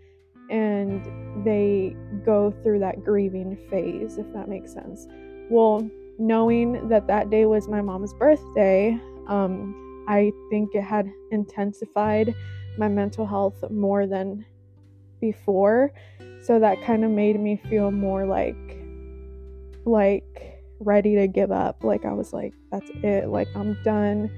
and 0.51 1.05
they 1.45 1.97
go 2.25 2.51
through 2.63 2.79
that 2.79 3.03
grieving 3.05 3.57
phase 3.71 4.19
if 4.19 4.31
that 4.33 4.49
makes 4.49 4.73
sense. 4.73 5.07
Well 5.51 5.89
knowing 6.19 6.89
that 6.89 7.07
that 7.09 7.31
day 7.31 7.45
was 7.45 7.67
my 7.69 7.81
mom's 7.81 8.15
birthday 8.15 8.97
um, 9.27 10.05
i 10.07 10.31
think 10.49 10.73
it 10.75 10.83
had 10.83 11.11
intensified 11.33 12.33
my 12.79 12.89
mental 12.89 13.27
health 13.27 13.65
more 13.71 14.07
than 14.07 14.45
before. 15.21 15.93
So 16.43 16.59
that 16.61 16.83
kind 16.83 17.05
of 17.05 17.11
made 17.11 17.41
me 17.41 17.61
feel 17.71 17.91
more 17.91 18.27
like 18.27 18.57
like 19.87 20.54
ready 20.85 21.17
to 21.17 21.27
give 21.27 21.51
up. 21.51 21.85
Like 21.85 22.05
i 22.05 22.13
was 22.13 22.33
like 22.33 22.55
that's 22.71 22.91
it. 23.03 23.29
Like 23.29 23.49
i'm 23.55 23.77
done. 23.83 24.31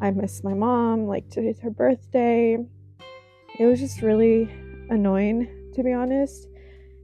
I 0.00 0.10
miss 0.10 0.42
my 0.42 0.54
mom. 0.54 1.06
Like 1.06 1.28
today's 1.30 1.60
her 1.60 1.70
birthday. 1.70 2.58
It 3.58 3.66
was 3.66 3.80
just 3.80 4.02
really 4.02 4.44
annoying 4.90 5.48
to 5.74 5.82
be 5.82 5.92
honest 5.92 6.48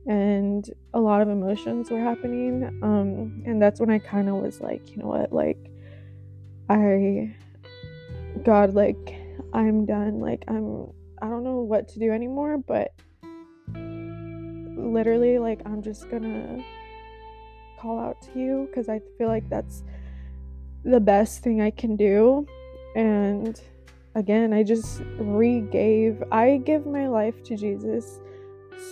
and 0.07 0.71
a 0.95 1.01
lot 1.01 1.21
of 1.23 1.29
emotions 1.29 1.91
were 1.91 2.01
happening 2.01 2.65
um 2.83 3.43
and 3.47 3.61
that's 3.63 3.81
when 3.81 3.89
i 3.91 3.99
kind 3.99 4.29
of 4.29 4.37
was 4.37 4.61
like 4.61 4.91
you 4.91 4.97
know 4.99 5.07
what? 5.07 5.33
Like 5.33 5.71
i 6.69 7.35
god 8.43 8.75
like 8.75 9.15
i'm 9.53 9.87
done. 9.87 10.21
Like 10.21 10.45
i'm 10.49 10.89
i 11.23 11.29
don't 11.29 11.45
know 11.45 11.61
what 11.61 11.89
to 11.89 11.99
do 11.99 12.11
anymore 12.11 12.59
but 12.59 12.93
literally 14.79 15.39
like 15.39 15.61
I'm 15.67 15.83
just 15.83 16.09
gonna 16.09 16.65
call 17.81 17.99
out 17.99 18.21
to 18.23 18.39
you 18.39 18.67
because 18.69 18.89
I 18.89 19.01
feel 19.17 19.29
like 19.29 19.49
that's 19.49 19.83
the 20.85 21.01
best 21.01 21.43
thing 21.43 21.61
I 21.61 21.71
can 21.71 21.97
do. 21.97 22.47
And 22.97 23.61
again, 24.15 24.53
I 24.53 24.63
just 24.63 25.01
regave, 25.19 26.27
I 26.33 26.59
give 26.59 26.87
my 26.87 27.09
life 27.09 27.43
to 27.45 27.57
Jesus 27.57 28.21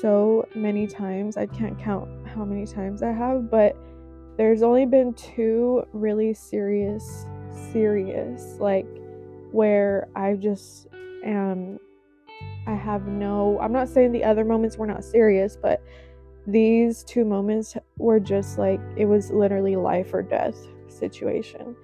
so 0.00 0.46
many 0.54 0.86
times. 0.86 1.36
I 1.36 1.46
can't 1.46 1.78
count 1.78 2.08
how 2.28 2.44
many 2.44 2.66
times 2.66 3.02
I 3.02 3.12
have, 3.12 3.50
but 3.50 3.76
there's 4.36 4.62
only 4.62 4.84
been 4.84 5.14
two 5.14 5.86
really 5.92 6.34
serious, 6.34 7.26
serious, 7.72 8.58
like 8.58 8.86
where 9.52 10.08
I 10.14 10.34
just 10.34 10.88
am 11.24 11.78
I 12.66 12.74
have 12.74 13.06
no, 13.06 13.58
I'm 13.60 13.72
not 13.72 13.88
saying 13.88 14.12
the 14.12 14.24
other 14.24 14.44
moments 14.44 14.76
were 14.76 14.86
not 14.86 15.04
serious, 15.04 15.56
but 15.56 15.80
these 16.46 17.02
two 17.04 17.24
moments 17.24 17.76
were 17.98 18.20
just 18.20 18.58
like, 18.58 18.80
it 18.96 19.06
was 19.06 19.30
literally 19.30 19.76
life 19.76 20.14
or 20.14 20.22
death 20.22 20.56
situation. 20.88 21.74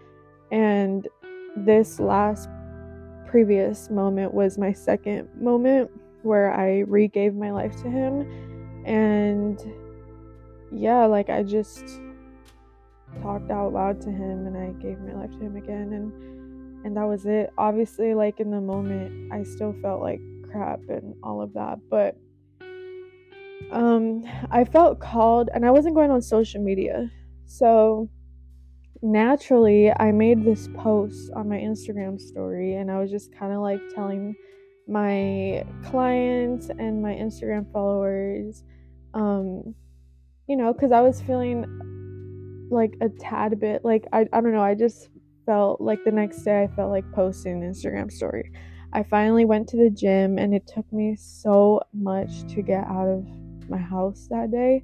And 0.50 1.08
this 1.56 1.98
last 1.98 2.48
previous 3.26 3.90
moment 3.90 4.34
was 4.34 4.58
my 4.58 4.72
second 4.72 5.28
moment 5.40 5.90
where 6.22 6.52
I 6.52 6.84
regave 6.84 7.34
my 7.34 7.50
life 7.50 7.74
to 7.82 7.90
him. 7.90 8.84
And 8.86 9.58
yeah, 10.70 11.06
like 11.06 11.28
I 11.28 11.42
just 11.42 12.00
talked 13.22 13.50
out 13.50 13.72
loud 13.72 14.00
to 14.02 14.10
him 14.10 14.46
and 14.46 14.56
I 14.56 14.72
gave 14.80 14.98
my 15.00 15.14
life 15.14 15.30
to 15.32 15.38
him 15.38 15.56
again 15.56 15.92
and 15.92 16.12
and 16.84 16.96
that 16.96 17.04
was 17.04 17.26
it. 17.26 17.52
Obviously 17.58 18.14
like 18.14 18.40
in 18.40 18.50
the 18.50 18.60
moment 18.60 19.32
I 19.32 19.42
still 19.44 19.74
felt 19.82 20.00
like 20.00 20.20
crap 20.50 20.80
and 20.88 21.14
all 21.22 21.40
of 21.40 21.52
that. 21.54 21.78
But 21.88 22.16
um, 23.70 24.24
I 24.50 24.64
felt 24.64 25.00
called, 25.00 25.50
and 25.54 25.64
I 25.64 25.70
wasn't 25.70 25.94
going 25.94 26.10
on 26.10 26.22
social 26.22 26.62
media. 26.62 27.10
So 27.46 28.08
naturally, 29.02 29.92
I 29.92 30.12
made 30.12 30.44
this 30.44 30.68
post 30.74 31.30
on 31.34 31.48
my 31.48 31.58
Instagram 31.58 32.20
story, 32.20 32.74
and 32.74 32.90
I 32.90 32.98
was 32.98 33.10
just 33.10 33.34
kind 33.34 33.52
of 33.52 33.60
like 33.60 33.80
telling 33.94 34.34
my 34.88 35.64
clients 35.84 36.68
and 36.68 37.02
my 37.02 37.12
Instagram 37.12 37.70
followers. 37.72 38.64
Um, 39.14 39.74
you 40.48 40.56
know, 40.56 40.72
because 40.72 40.92
I 40.92 41.00
was 41.00 41.20
feeling 41.20 41.64
like 42.70 42.96
a 43.00 43.08
tad 43.08 43.60
bit 43.60 43.84
like 43.84 44.06
I, 44.12 44.26
I 44.32 44.40
don't 44.40 44.52
know, 44.52 44.62
I 44.62 44.74
just 44.74 45.10
felt 45.46 45.80
like 45.80 45.98
the 46.04 46.10
next 46.10 46.42
day 46.42 46.62
I 46.62 46.74
felt 46.74 46.90
like 46.90 47.04
posting 47.12 47.62
an 47.62 47.70
Instagram 47.70 48.10
story. 48.10 48.50
I 48.92 49.02
finally 49.02 49.44
went 49.44 49.68
to 49.68 49.76
the 49.76 49.90
gym 49.90 50.38
and 50.38 50.54
it 50.54 50.66
took 50.66 50.90
me 50.92 51.16
so 51.16 51.82
much 51.94 52.46
to 52.54 52.62
get 52.62 52.84
out 52.86 53.08
of 53.08 53.26
my 53.68 53.78
house 53.78 54.28
that 54.30 54.50
day. 54.50 54.82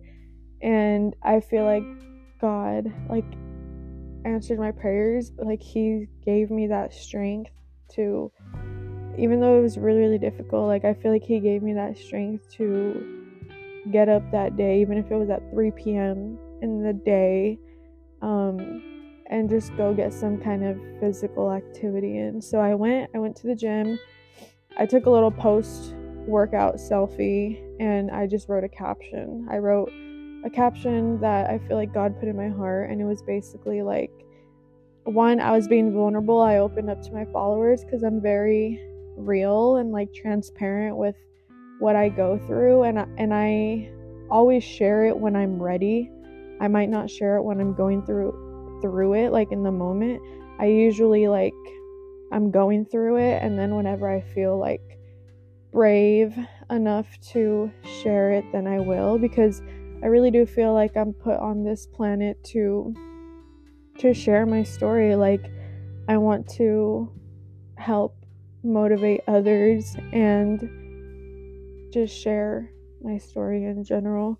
And 0.62 1.14
I 1.23 1.40
feel 1.40 1.64
like 1.64 1.85
God 2.40 2.92
like 3.08 3.25
answered 4.25 4.58
my 4.58 4.73
prayers, 4.73 5.32
like 5.38 5.62
he 5.62 6.06
gave 6.25 6.50
me 6.50 6.66
that 6.68 6.92
strength 6.92 7.50
to 7.94 8.30
even 9.16 9.40
though 9.40 9.58
it 9.58 9.62
was 9.62 9.78
really 9.78 10.00
really 10.00 10.18
difficult, 10.18 10.66
like 10.66 10.85
I 10.85 10.94
feel 10.94 11.12
like 11.12 11.25
he 11.25 11.40
gave 11.40 11.62
me 11.62 11.75
that 11.75 11.97
strength 11.97 12.50
to 12.56 13.25
get 13.90 14.08
up 14.08 14.30
that 14.32 14.56
day 14.56 14.80
even 14.80 14.99
if 14.99 15.11
it 15.11 15.16
was 15.16 15.30
at 15.30 15.50
3 15.50 15.70
p.m. 15.73 16.38
in 16.62 16.82
the 16.82 16.92
day. 16.92 17.58
Um 18.23 18.82
and 19.30 19.49
just 19.49 19.76
go 19.76 19.92
get 19.92 20.12
some 20.12 20.38
kind 20.38 20.64
of 20.64 20.78
physical 21.00 21.52
activity 21.52 22.18
in. 22.18 22.40
So 22.40 22.58
I 22.58 22.75
went, 22.75 23.11
I 23.14 23.18
went 23.18 23.37
to 23.37 23.47
the 23.47 23.54
gym. 23.54 23.99
I 24.78 24.87
took 24.87 25.06
a 25.06 25.11
little 25.11 25.30
post 25.30 25.94
workout 26.26 26.76
selfie 26.76 27.62
and 27.80 28.11
I 28.11 28.26
just 28.26 28.49
wrote 28.49 28.64
a 28.64 28.68
caption. 28.68 29.47
I 29.50 29.58
wrote 29.58 29.90
a 30.44 30.50
caption 30.50 31.20
that 31.20 31.50
I 31.50 31.58
feel 31.66 31.76
like 31.76 31.92
God 31.92 32.18
put 32.18 32.28
in 32.28 32.37
my 32.37 32.49
heart 32.49 32.90
and 32.90 33.00
it 33.00 33.04
was 33.04 33.23
basically 33.23 33.82
like 33.82 34.11
one, 35.04 35.40
I 35.40 35.52
was 35.52 35.68
being 35.68 35.92
vulnerable. 35.92 36.40
I 36.40 36.58
opened 36.58 36.90
up 36.90 37.02
to 37.02 37.12
my 37.12 37.25
followers 37.32 37.85
cuz 37.90 38.02
I'm 38.02 38.20
very 38.20 38.80
real 39.16 39.76
and 39.76 39.90
like 39.90 40.12
transparent 40.12 40.97
with 40.97 41.16
what 41.78 41.97
I 41.97 42.08
go 42.08 42.38
through 42.47 42.82
and 42.82 42.99
I, 42.99 43.06
and 43.16 43.32
I 43.32 43.90
always 44.30 44.62
share 44.62 45.04
it 45.06 45.18
when 45.18 45.35
I'm 45.35 45.62
ready. 45.62 46.11
I 46.61 46.68
might 46.68 46.90
not 46.90 47.08
share 47.08 47.37
it 47.37 47.42
when 47.42 47.61
I'm 47.61 47.75
going 47.75 48.02
through 48.04 48.49
through 48.80 49.14
it 49.14 49.30
like 49.30 49.52
in 49.52 49.62
the 49.62 49.73
moment 49.73 50.20
i 50.58 50.66
usually 50.66 51.28
like 51.28 51.54
i'm 52.32 52.50
going 52.50 52.85
through 52.85 53.16
it 53.16 53.42
and 53.42 53.58
then 53.58 53.75
whenever 53.75 54.08
i 54.08 54.20
feel 54.20 54.58
like 54.58 54.99
brave 55.73 56.37
enough 56.70 57.06
to 57.20 57.70
share 58.02 58.30
it 58.30 58.44
then 58.52 58.66
i 58.66 58.78
will 58.78 59.18
because 59.18 59.62
i 60.02 60.06
really 60.06 60.30
do 60.30 60.44
feel 60.44 60.72
like 60.72 60.96
i'm 60.96 61.12
put 61.12 61.38
on 61.38 61.64
this 61.64 61.87
planet 61.87 62.42
to 62.44 62.94
to 63.98 64.12
share 64.12 64.46
my 64.46 64.62
story 64.62 65.14
like 65.14 65.50
i 66.08 66.16
want 66.16 66.48
to 66.48 67.10
help 67.76 68.16
motivate 68.62 69.20
others 69.26 69.96
and 70.12 70.68
just 71.92 72.14
share 72.14 72.70
my 73.02 73.16
story 73.16 73.64
in 73.64 73.84
general 73.84 74.38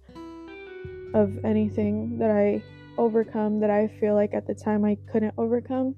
of 1.14 1.44
anything 1.44 2.18
that 2.18 2.30
I 2.30 2.62
overcome 2.99 3.61
that 3.61 3.70
I 3.70 3.88
feel 3.88 4.14
like 4.14 4.35
at 4.35 4.47
the 4.47 4.54
time 4.54 4.85
I 4.85 4.97
couldn't 5.11 5.35
overcome. 5.38 5.94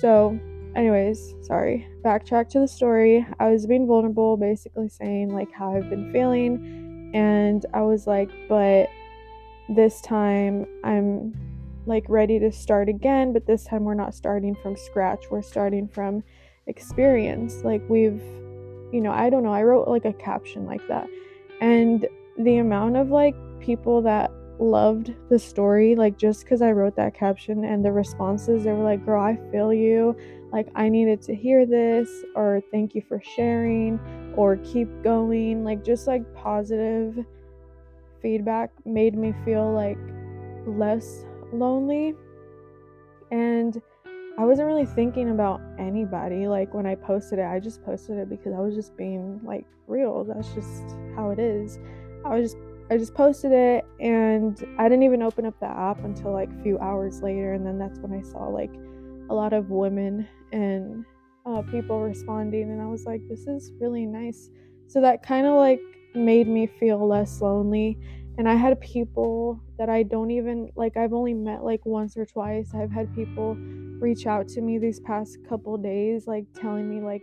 So, 0.00 0.38
anyways, 0.74 1.34
sorry. 1.42 1.86
Backtrack 2.04 2.48
to 2.50 2.60
the 2.60 2.68
story. 2.68 3.26
I 3.38 3.50
was 3.50 3.66
being 3.66 3.86
vulnerable, 3.86 4.36
basically 4.36 4.88
saying 4.88 5.30
like 5.30 5.52
how 5.52 5.74
I've 5.74 5.88
been 5.90 6.12
feeling, 6.12 7.10
and 7.14 7.64
I 7.72 7.82
was 7.82 8.06
like, 8.06 8.30
but 8.48 8.88
this 9.68 10.00
time 10.00 10.66
I'm 10.82 11.34
like 11.86 12.04
ready 12.08 12.38
to 12.38 12.50
start 12.50 12.88
again, 12.88 13.32
but 13.32 13.46
this 13.46 13.64
time 13.64 13.84
we're 13.84 13.94
not 13.94 14.14
starting 14.14 14.54
from 14.56 14.76
scratch. 14.76 15.24
We're 15.30 15.42
starting 15.42 15.88
from 15.88 16.22
experience. 16.66 17.62
Like 17.62 17.82
we've, 17.88 18.22
you 18.92 19.00
know, 19.00 19.12
I 19.12 19.30
don't 19.30 19.42
know, 19.42 19.52
I 19.52 19.62
wrote 19.62 19.88
like 19.88 20.04
a 20.04 20.12
caption 20.12 20.66
like 20.66 20.86
that. 20.88 21.08
And 21.60 22.06
the 22.38 22.56
amount 22.56 22.96
of 22.96 23.10
like 23.10 23.34
people 23.60 24.02
that 24.02 24.30
loved 24.58 25.12
the 25.30 25.38
story 25.38 25.96
like 25.96 26.16
just 26.16 26.44
because 26.44 26.62
i 26.62 26.70
wrote 26.70 26.94
that 26.94 27.12
caption 27.12 27.64
and 27.64 27.84
the 27.84 27.90
responses 27.90 28.62
they 28.64 28.72
were 28.72 28.84
like 28.84 29.04
girl 29.04 29.20
i 29.20 29.36
feel 29.50 29.72
you 29.72 30.16
like 30.54 30.68
i 30.74 30.88
needed 30.88 31.20
to 31.20 31.34
hear 31.34 31.66
this 31.66 32.08
or 32.36 32.62
thank 32.70 32.94
you 32.94 33.02
for 33.02 33.20
sharing 33.36 33.98
or 34.36 34.56
keep 34.58 34.88
going. 35.02 35.64
Like 35.64 35.84
just 35.84 36.06
like 36.06 36.22
positive 36.34 37.24
feedback 38.20 38.70
made 38.84 39.16
me 39.16 39.34
feel 39.44 39.72
like 39.72 39.98
less 40.66 41.24
lonely. 41.52 42.14
And 43.30 43.80
i 44.36 44.44
wasn't 44.44 44.66
really 44.66 44.86
thinking 44.86 45.30
about 45.30 45.60
anybody. 45.78 46.46
Like 46.46 46.74
when 46.74 46.86
i 46.86 46.94
posted 46.94 47.38
it 47.38 47.46
i 47.46 47.60
just 47.60 47.84
posted 47.84 48.18
it 48.18 48.28
because 48.28 48.52
i 48.52 48.60
was 48.60 48.74
just 48.74 48.96
being 48.96 49.40
like 49.44 49.66
real. 49.86 50.24
That's 50.24 50.52
just 50.54 50.96
how 51.16 51.30
it 51.30 51.38
is. 51.38 51.78
I 52.24 52.38
was 52.38 52.52
just 52.52 52.62
I 52.90 52.98
just 52.98 53.14
posted 53.14 53.50
it 53.50 53.86
and 53.98 54.62
I 54.78 54.90
didn't 54.90 55.04
even 55.04 55.22
open 55.22 55.46
up 55.46 55.58
the 55.58 55.66
app 55.66 56.04
until 56.04 56.32
like 56.32 56.50
a 56.50 56.62
few 56.62 56.78
hours 56.80 57.22
later 57.22 57.54
and 57.54 57.66
then 57.66 57.78
that's 57.78 57.98
when 57.98 58.12
I 58.12 58.20
saw 58.20 58.46
like 58.46 58.70
a 59.30 59.34
lot 59.34 59.52
of 59.52 59.70
women 59.70 60.28
and 60.52 61.04
uh, 61.46 61.62
people 61.70 62.00
responding 62.00 62.70
and 62.70 62.80
I 62.80 62.86
was 62.86 63.04
like 63.04 63.20
this 63.28 63.46
is 63.46 63.72
really 63.80 64.06
nice. 64.06 64.50
So 64.86 65.00
that 65.00 65.22
kind 65.22 65.46
of 65.46 65.54
like 65.54 65.80
made 66.14 66.46
me 66.48 66.66
feel 66.66 67.06
less 67.06 67.40
lonely 67.40 67.98
and 68.36 68.48
I 68.48 68.54
had 68.54 68.80
people 68.80 69.60
that 69.78 69.88
I 69.88 70.02
don't 70.02 70.30
even 70.30 70.70
like 70.76 70.96
I've 70.96 71.12
only 71.12 71.34
met 71.34 71.62
like 71.62 71.84
once 71.84 72.16
or 72.16 72.26
twice. 72.26 72.72
I've 72.74 72.90
had 72.90 73.14
people 73.14 73.56
reach 74.00 74.26
out 74.26 74.48
to 74.48 74.60
me 74.60 74.78
these 74.78 75.00
past 75.00 75.38
couple 75.48 75.76
days 75.78 76.26
like 76.26 76.46
telling 76.54 76.88
me 76.88 77.00
like 77.00 77.22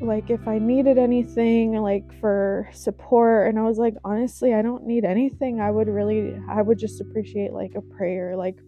like 0.00 0.30
if 0.30 0.46
I 0.46 0.58
needed 0.58 0.98
anything 0.98 1.72
like 1.74 2.04
for 2.20 2.68
support 2.72 3.48
and 3.48 3.58
I 3.58 3.62
was 3.62 3.78
like 3.78 3.94
honestly 4.04 4.54
I 4.54 4.62
don't 4.62 4.84
need 4.86 5.04
anything. 5.04 5.60
I 5.60 5.70
would 5.70 5.88
really 5.88 6.40
I 6.48 6.62
would 6.62 6.78
just 6.78 7.00
appreciate 7.00 7.52
like 7.52 7.74
a 7.74 7.80
prayer 7.82 8.36
like 8.36 8.58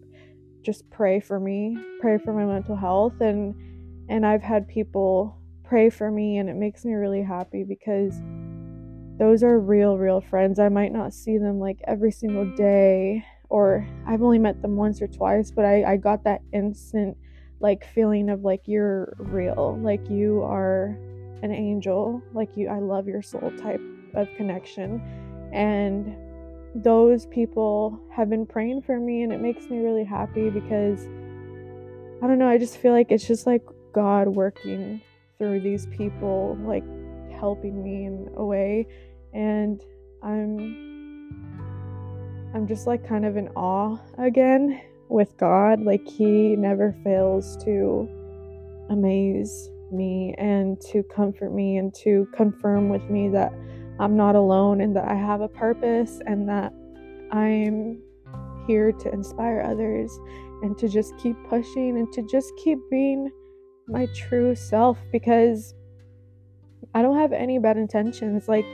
just 0.63 0.89
pray 0.89 1.19
for 1.19 1.39
me 1.39 1.77
pray 1.99 2.17
for 2.17 2.33
my 2.33 2.45
mental 2.45 2.75
health. 2.75 3.19
And 3.21 3.55
and 4.09 4.25
I've 4.25 4.41
had 4.41 4.67
people 4.67 5.37
pray 5.63 5.89
for 5.89 6.09
me 6.09 6.37
and 6.37 6.49
it 6.49 6.55
makes 6.55 6.83
me 6.83 6.93
really 6.93 7.21
happy 7.21 7.63
because 7.63 8.19
those 9.19 9.43
are 9.43 9.59
real 9.59 9.97
real 9.97 10.21
friends. 10.21 10.59
I 10.59 10.69
might 10.69 10.91
not 10.91 11.13
see 11.13 11.37
them 11.37 11.59
like 11.59 11.79
every 11.87 12.11
single 12.11 12.45
day 12.55 13.23
or 13.49 13.87
I've 14.07 14.21
only 14.21 14.39
met 14.39 14.61
them 14.61 14.75
once 14.75 15.01
or 15.01 15.07
twice 15.07 15.51
but 15.51 15.65
I 15.65 15.83
I 15.83 15.97
got 15.97 16.23
that 16.23 16.41
instant 16.53 17.17
like 17.59 17.85
feeling 17.85 18.29
of 18.29 18.41
like 18.41 18.61
you're 18.65 19.13
real 19.17 19.77
like 19.81 20.09
you 20.09 20.41
are 20.43 20.97
an 21.41 21.51
angel 21.51 22.21
like 22.33 22.49
you 22.55 22.67
i 22.67 22.79
love 22.79 23.07
your 23.07 23.21
soul 23.21 23.51
type 23.57 23.81
of 24.15 24.27
connection. 24.35 25.01
And 25.53 26.15
those 26.75 27.25
people 27.27 27.99
have 28.11 28.29
been 28.29 28.45
praying 28.45 28.81
for 28.81 28.99
me 28.99 29.23
and 29.23 29.33
it 29.33 29.41
makes 29.41 29.69
me 29.69 29.79
really 29.79 30.03
happy 30.03 30.49
because 30.49 31.05
i 32.21 32.27
don't 32.27 32.37
know 32.37 32.47
i 32.47 32.57
just 32.57 32.77
feel 32.77 32.93
like 32.93 33.11
it's 33.11 33.27
just 33.27 33.47
like 33.47 33.63
god 33.93 34.27
working 34.27 35.01
through 35.39 35.59
these 35.61 35.87
people 35.87 36.57
like 36.61 36.83
helping 37.39 37.81
me 37.81 38.05
in 38.05 38.29
a 38.35 38.45
way. 38.45 38.85
And 39.33 39.81
i'm 40.21 40.89
i'm 42.53 42.67
just 42.67 42.87
like 42.87 43.07
kind 43.07 43.25
of 43.25 43.37
in 43.37 43.47
awe 43.49 43.97
again 44.17 44.81
with 45.07 45.35
god. 45.37 45.81
Like 45.81 46.05
he 46.07 46.55
never 46.55 46.95
fails 47.03 47.55
to 47.63 48.07
amaze 48.89 49.69
me 49.91 50.35
and 50.37 50.79
to 50.81 51.03
comfort 51.03 51.51
me 51.51 51.77
and 51.77 51.93
to 51.95 52.27
confirm 52.35 52.89
with 52.89 53.03
me 53.09 53.29
that 53.29 53.53
I'm 53.99 54.15
not 54.15 54.35
alone 54.35 54.81
and 54.81 54.95
that 54.95 55.07
I 55.07 55.15
have 55.15 55.41
a 55.41 55.47
purpose 55.47 56.21
and 56.25 56.47
that 56.47 56.73
I'm 57.31 58.01
here 58.65 58.91
to 58.91 59.11
inspire 59.11 59.61
others 59.61 60.17
and 60.61 60.77
to 60.77 60.87
just 60.87 61.17
keep 61.17 61.35
pushing 61.49 61.97
and 61.97 62.11
to 62.13 62.21
just 62.23 62.51
keep 62.63 62.79
being 62.89 63.29
my 63.87 64.07
true 64.15 64.55
self 64.55 64.97
because 65.11 65.73
I 66.93 67.01
don't 67.01 67.17
have 67.17 67.33
any 67.33 67.59
bad 67.59 67.77
intentions. 67.77 68.47
Like, 68.47 68.65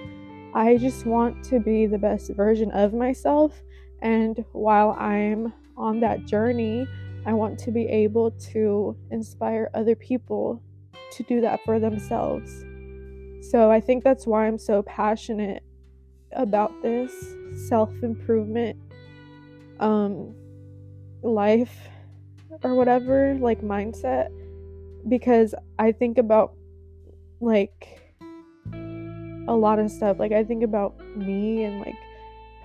I 0.53 0.77
just 0.77 1.05
want 1.05 1.43
to 1.45 1.59
be 1.59 1.85
the 1.85 1.97
best 1.97 2.31
version 2.31 2.71
of 2.71 2.93
myself. 2.93 3.61
And 4.01 4.43
while 4.51 4.91
I'm 4.91 5.53
on 5.75 5.99
that 6.01 6.25
journey, 6.25 6.87
I 7.25 7.33
want 7.33 7.57
to 7.59 7.71
be 7.71 7.87
able 7.87 8.31
to 8.53 8.95
inspire 9.11 9.69
other 9.73 9.95
people 9.95 10.61
to 11.13 11.23
do 11.23 11.41
that 11.41 11.59
for 11.65 11.79
themselves. 11.79 12.63
So 13.49 13.71
I 13.71 13.79
think 13.79 14.03
that's 14.03 14.25
why 14.25 14.47
I'm 14.47 14.57
so 14.57 14.81
passionate 14.83 15.63
about 16.31 16.71
this 16.81 17.13
self 17.69 17.91
improvement 18.01 18.77
um 19.79 20.33
life 21.21 21.87
or 22.63 22.75
whatever 22.75 23.35
like 23.39 23.61
mindset. 23.61 24.29
Because 25.07 25.53
I 25.77 25.91
think 25.91 26.17
about 26.17 26.53
like 27.39 28.01
a 29.47 29.55
lot 29.55 29.79
of 29.79 29.91
stuff. 29.91 30.19
Like 30.19 30.31
I 30.31 30.43
think 30.43 30.63
about 30.63 30.99
me 31.15 31.63
and 31.63 31.79
like 31.79 31.95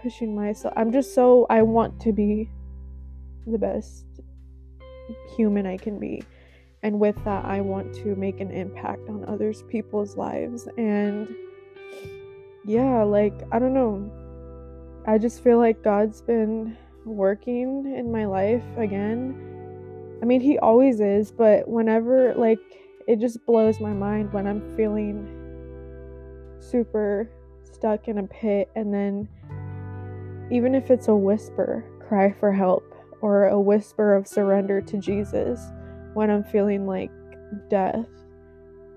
pushing 0.02 0.34
myself. 0.34 0.72
I'm 0.76 0.92
just 0.92 1.14
so 1.14 1.46
I 1.50 1.62
want 1.62 2.00
to 2.02 2.12
be 2.12 2.48
the 3.46 3.58
best 3.58 4.06
human 5.36 5.66
I 5.66 5.76
can 5.76 5.98
be 5.98 6.22
and 6.82 6.98
with 6.98 7.16
that 7.24 7.44
I 7.44 7.60
want 7.60 7.94
to 7.96 8.14
make 8.16 8.40
an 8.40 8.50
impact 8.50 9.08
on 9.08 9.24
others 9.26 9.64
people's 9.68 10.16
lives 10.16 10.68
and 10.78 11.28
yeah, 12.64 13.02
like 13.02 13.34
I 13.52 13.58
don't 13.58 13.74
know. 13.74 14.10
I 15.06 15.18
just 15.18 15.42
feel 15.42 15.58
like 15.58 15.82
God's 15.82 16.20
been 16.20 16.76
working 17.04 17.94
in 17.96 18.12
my 18.12 18.26
life 18.26 18.64
again. 18.76 19.34
I 20.22 20.26
mean, 20.26 20.40
he 20.40 20.58
always 20.58 21.00
is, 21.00 21.30
but 21.32 21.66
whenever 21.66 22.34
like 22.34 22.58
it 23.06 23.18
just 23.18 23.44
blows 23.46 23.80
my 23.80 23.92
mind 23.92 24.32
when 24.32 24.46
I'm 24.46 24.76
feeling 24.76 25.36
super 26.60 27.30
stuck 27.62 28.08
in 28.08 28.18
a 28.18 28.24
pit 28.24 28.70
and 28.76 28.92
then 28.92 29.28
even 30.52 30.74
if 30.74 30.90
it's 30.90 31.08
a 31.08 31.14
whisper, 31.14 31.84
cry 32.06 32.32
for 32.38 32.52
help 32.52 32.84
or 33.22 33.48
a 33.48 33.60
whisper 33.60 34.14
of 34.14 34.26
surrender 34.26 34.80
to 34.82 34.98
Jesus 34.98 35.60
when 36.14 36.30
I'm 36.30 36.44
feeling 36.44 36.86
like 36.86 37.10
death. 37.68 38.06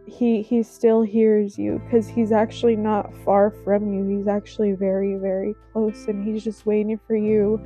He 0.05 0.41
he 0.41 0.63
still 0.63 1.01
hears 1.01 1.57
you 1.57 1.81
cuz 1.89 2.07
he's 2.07 2.31
actually 2.31 2.75
not 2.75 3.13
far 3.23 3.51
from 3.51 3.93
you. 3.93 4.17
He's 4.17 4.27
actually 4.27 4.73
very 4.73 5.15
very 5.15 5.55
close 5.71 6.07
and 6.07 6.25
he's 6.25 6.43
just 6.43 6.65
waiting 6.65 6.99
for 7.07 7.15
you 7.15 7.61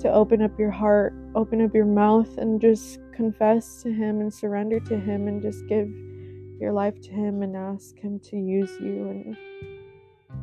to 0.00 0.10
open 0.10 0.42
up 0.42 0.58
your 0.58 0.70
heart, 0.70 1.14
open 1.34 1.60
up 1.60 1.74
your 1.74 1.84
mouth 1.84 2.38
and 2.38 2.60
just 2.60 2.98
confess 3.12 3.82
to 3.82 3.92
him 3.92 4.20
and 4.20 4.32
surrender 4.32 4.80
to 4.80 4.98
him 4.98 5.28
and 5.28 5.42
just 5.42 5.66
give 5.68 5.88
your 6.58 6.72
life 6.72 7.00
to 7.02 7.10
him 7.10 7.42
and 7.42 7.56
ask 7.56 7.98
him 7.98 8.18
to 8.20 8.36
use 8.36 8.70
you 8.80 9.08
and 9.10 9.36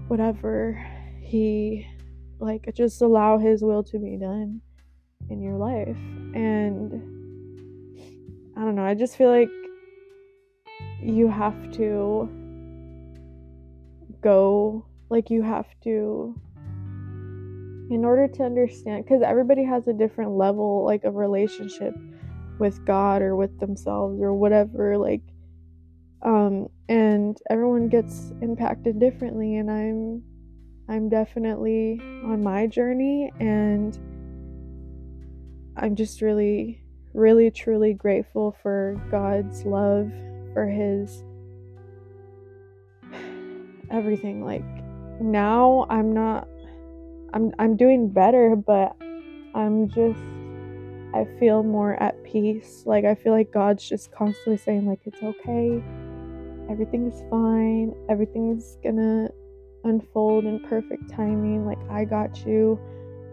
whatever 0.07 0.81
he 1.21 1.85
like 2.39 2.69
just 2.73 3.01
allow 3.01 3.37
his 3.37 3.63
will 3.63 3.83
to 3.83 3.99
be 3.99 4.17
done 4.17 4.61
in 5.29 5.41
your 5.41 5.55
life. 5.55 5.97
And 6.33 7.28
I 8.59 8.63
don't 8.63 8.75
know, 8.75 8.83
I 8.83 8.93
just 8.93 9.15
feel 9.15 9.29
like 9.29 9.49
you 11.01 11.29
have 11.29 11.71
to 11.77 12.27
go, 14.21 14.85
like, 15.09 15.29
you 15.29 15.41
have 15.41 15.65
to, 15.85 16.35
in 17.89 18.03
order 18.03 18.27
to 18.27 18.43
understand, 18.43 19.05
because 19.05 19.21
everybody 19.21 19.63
has 19.63 19.87
a 19.87 19.93
different 19.93 20.31
level, 20.31 20.83
like, 20.83 21.05
of 21.05 21.15
relationship 21.15 21.95
with 22.59 22.83
God 22.85 23.21
or 23.21 23.37
with 23.37 23.57
themselves 23.61 24.19
or 24.21 24.33
whatever, 24.33 24.97
like, 24.97 25.21
um, 26.21 26.67
and 26.89 27.37
everyone 27.49 27.87
gets 27.87 28.33
impacted 28.41 28.99
differently, 28.99 29.55
and 29.55 29.71
I'm 29.71 30.21
I'm 30.89 31.07
definitely 31.07 31.97
on 32.25 32.43
my 32.43 32.67
journey 32.67 33.31
and 33.39 33.97
I'm 35.77 35.95
just 35.95 36.21
really, 36.21 36.83
really, 37.13 37.51
truly 37.51 37.93
grateful 37.93 38.55
for 38.61 39.01
God's 39.11 39.65
love, 39.65 40.11
for 40.53 40.67
His 40.67 41.23
everything. 43.91 44.43
Like 44.43 44.63
now, 45.21 45.85
I'm 45.89 46.13
not, 46.13 46.47
I'm, 47.33 47.51
I'm 47.59 47.75
doing 47.75 48.09
better, 48.09 48.55
but 48.55 48.95
I'm 49.55 49.89
just, 49.89 50.19
I 51.13 51.25
feel 51.39 51.63
more 51.63 52.01
at 52.01 52.23
peace. 52.23 52.83
Like 52.85 53.05
I 53.05 53.15
feel 53.15 53.33
like 53.33 53.51
God's 53.51 53.87
just 53.87 54.11
constantly 54.11 54.57
saying, 54.57 54.87
like, 54.87 55.01
it's 55.05 55.21
okay, 55.21 55.83
everything 56.69 57.11
is 57.11 57.23
fine, 57.29 57.93
everything's 58.09 58.77
gonna 58.83 59.29
unfold 59.83 60.45
in 60.45 60.59
perfect 60.61 61.09
timing. 61.09 61.65
Like 61.65 61.79
I 61.89 62.05
got 62.05 62.45
you. 62.45 62.79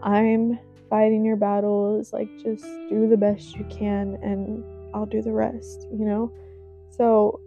I'm 0.01 0.59
fighting 0.89 1.25
your 1.25 1.35
battles. 1.35 2.13
Like, 2.13 2.29
just 2.37 2.63
do 2.89 3.07
the 3.07 3.17
best 3.17 3.55
you 3.55 3.65
can, 3.69 4.17
and 4.21 4.63
I'll 4.93 5.05
do 5.05 5.21
the 5.21 5.31
rest, 5.31 5.87
you 5.91 6.05
know? 6.05 6.31
So, 6.89 7.39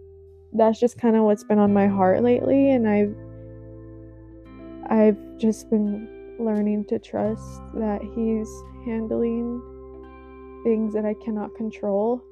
that's 0.52 0.80
just 0.80 0.98
kind 0.98 1.16
of 1.16 1.24
what's 1.24 1.44
been 1.44 1.58
on 1.58 1.72
my 1.72 1.86
heart 1.86 2.22
lately, 2.22 2.70
and 2.70 2.88
I've 2.88 3.14
I've 4.90 5.38
just 5.38 5.70
been 5.70 6.36
learning 6.40 6.86
to 6.86 6.98
trust 6.98 7.60
that 7.74 8.00
he's 8.14 8.50
handling 8.84 9.62
things 10.64 10.94
that 10.94 11.04
I 11.04 11.14
cannot 11.14 11.54
control 11.54 12.22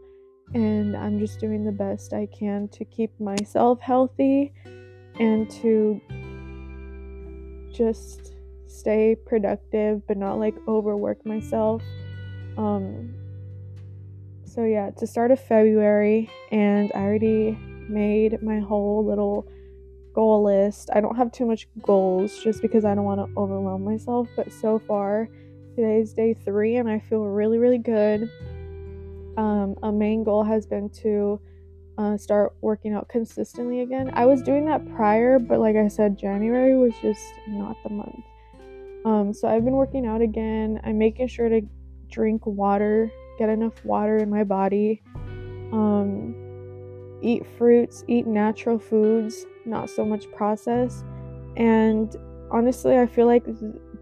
and 0.55 0.97
I'm 0.97 1.19
just 1.19 1.41
doing 1.41 1.65
the 1.65 1.73
best 1.73 2.13
I 2.13 2.27
can 2.27 2.69
to 2.69 2.85
keep 2.85 3.11
myself 3.21 3.81
healthy 3.81 4.53
and 5.21 5.51
to 5.51 6.01
just 7.73 8.35
stay 8.69 9.17
productive 9.27 10.07
but 10.07 10.17
not 10.17 10.39
like 10.39 10.55
overwork 10.69 11.25
myself. 11.27 11.83
Um 12.57 13.15
so 14.45 14.65
yeah, 14.65 14.91
the 14.99 15.07
start 15.07 15.31
of 15.31 15.41
February 15.41 16.31
and 16.51 16.91
I 16.95 17.01
already 17.01 17.59
made 17.89 18.43
my 18.43 18.61
whole 18.61 19.05
little 19.05 19.47
goal 20.15 20.43
list. 20.43 20.91
I 20.93 21.01
don't 21.01 21.17
have 21.17 21.31
too 21.33 21.47
much 21.47 21.69
goals 21.83 22.43
just 22.43 22.63
because 22.63 22.85
I 22.85 22.95
don't 22.95 23.05
want 23.05 23.21
to 23.21 23.41
overwhelm 23.41 23.85
myself, 23.85 24.29
but 24.37 24.53
so 24.53 24.79
far 24.79 25.29
today's 25.77 26.13
day 26.13 26.35
3 26.35 26.77
and 26.77 26.89
I 26.89 26.99
feel 26.99 27.25
really 27.25 27.59
really 27.59 27.79
good. 27.79 28.29
Um, 29.37 29.77
a 29.83 29.93
main 29.93 30.25
goal 30.25 30.43
has 30.43 30.67
been 30.67 30.91
to 31.03 31.41
uh, 31.99 32.17
start 32.17 32.55
working 32.61 32.95
out 32.95 33.09
consistently 33.09 33.81
again. 33.81 34.11
I 34.15 34.25
was 34.25 34.41
doing 34.43 34.65
that 34.67 34.89
prior, 34.95 35.39
but 35.39 35.59
like 35.59 35.77
I 35.77 35.89
said, 35.89 36.19
January 36.19 36.77
was 36.77 36.93
just 37.03 37.23
not 37.49 37.77
the 37.83 37.91
month. 37.91 38.25
Um, 39.05 39.33
so 39.33 39.49
I've 39.49 39.65
been 39.65 39.75
working 39.75 40.07
out 40.07 40.21
again. 40.21 40.81
I'm 40.85 40.99
making 40.99 41.29
sure 41.29 41.49
to 41.49 41.63
drink 42.11 42.47
water, 42.47 43.11
get 43.39 43.49
enough 43.49 43.85
water 43.85 44.17
in 44.17 44.31
my 44.31 44.45
body, 44.45 45.03
um, 45.73 46.35
eat 47.23 47.45
fruits, 47.57 48.05
eat 48.09 48.27
natural 48.27 48.79
foods, 48.79 49.47
not 49.65 49.91
so 49.91 50.05
much 50.05 50.31
processed. 50.33 51.05
And 51.57 52.15
honestly, 52.51 52.97
I 52.97 53.07
feel 53.07 53.27
like 53.27 53.45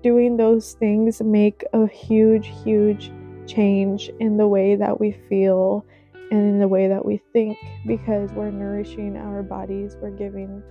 doing 0.02 0.36
those 0.36 0.74
things 0.74 1.20
make 1.22 1.64
a 1.72 1.86
huge, 1.86 2.52
huge 2.64 3.10
change 3.46 4.10
in 4.20 4.36
the 4.36 4.46
way 4.46 4.76
that 4.76 5.00
we 5.00 5.12
feel 5.28 5.84
and 6.30 6.40
in 6.40 6.58
the 6.58 6.68
way 6.68 6.88
that 6.88 7.04
we 7.04 7.20
think 7.32 7.56
because 7.86 8.32
we're 8.32 8.50
nourishing 8.50 9.16
our 9.16 9.42
bodies, 9.42 9.96
we're 10.00 10.10
giving 10.10 10.62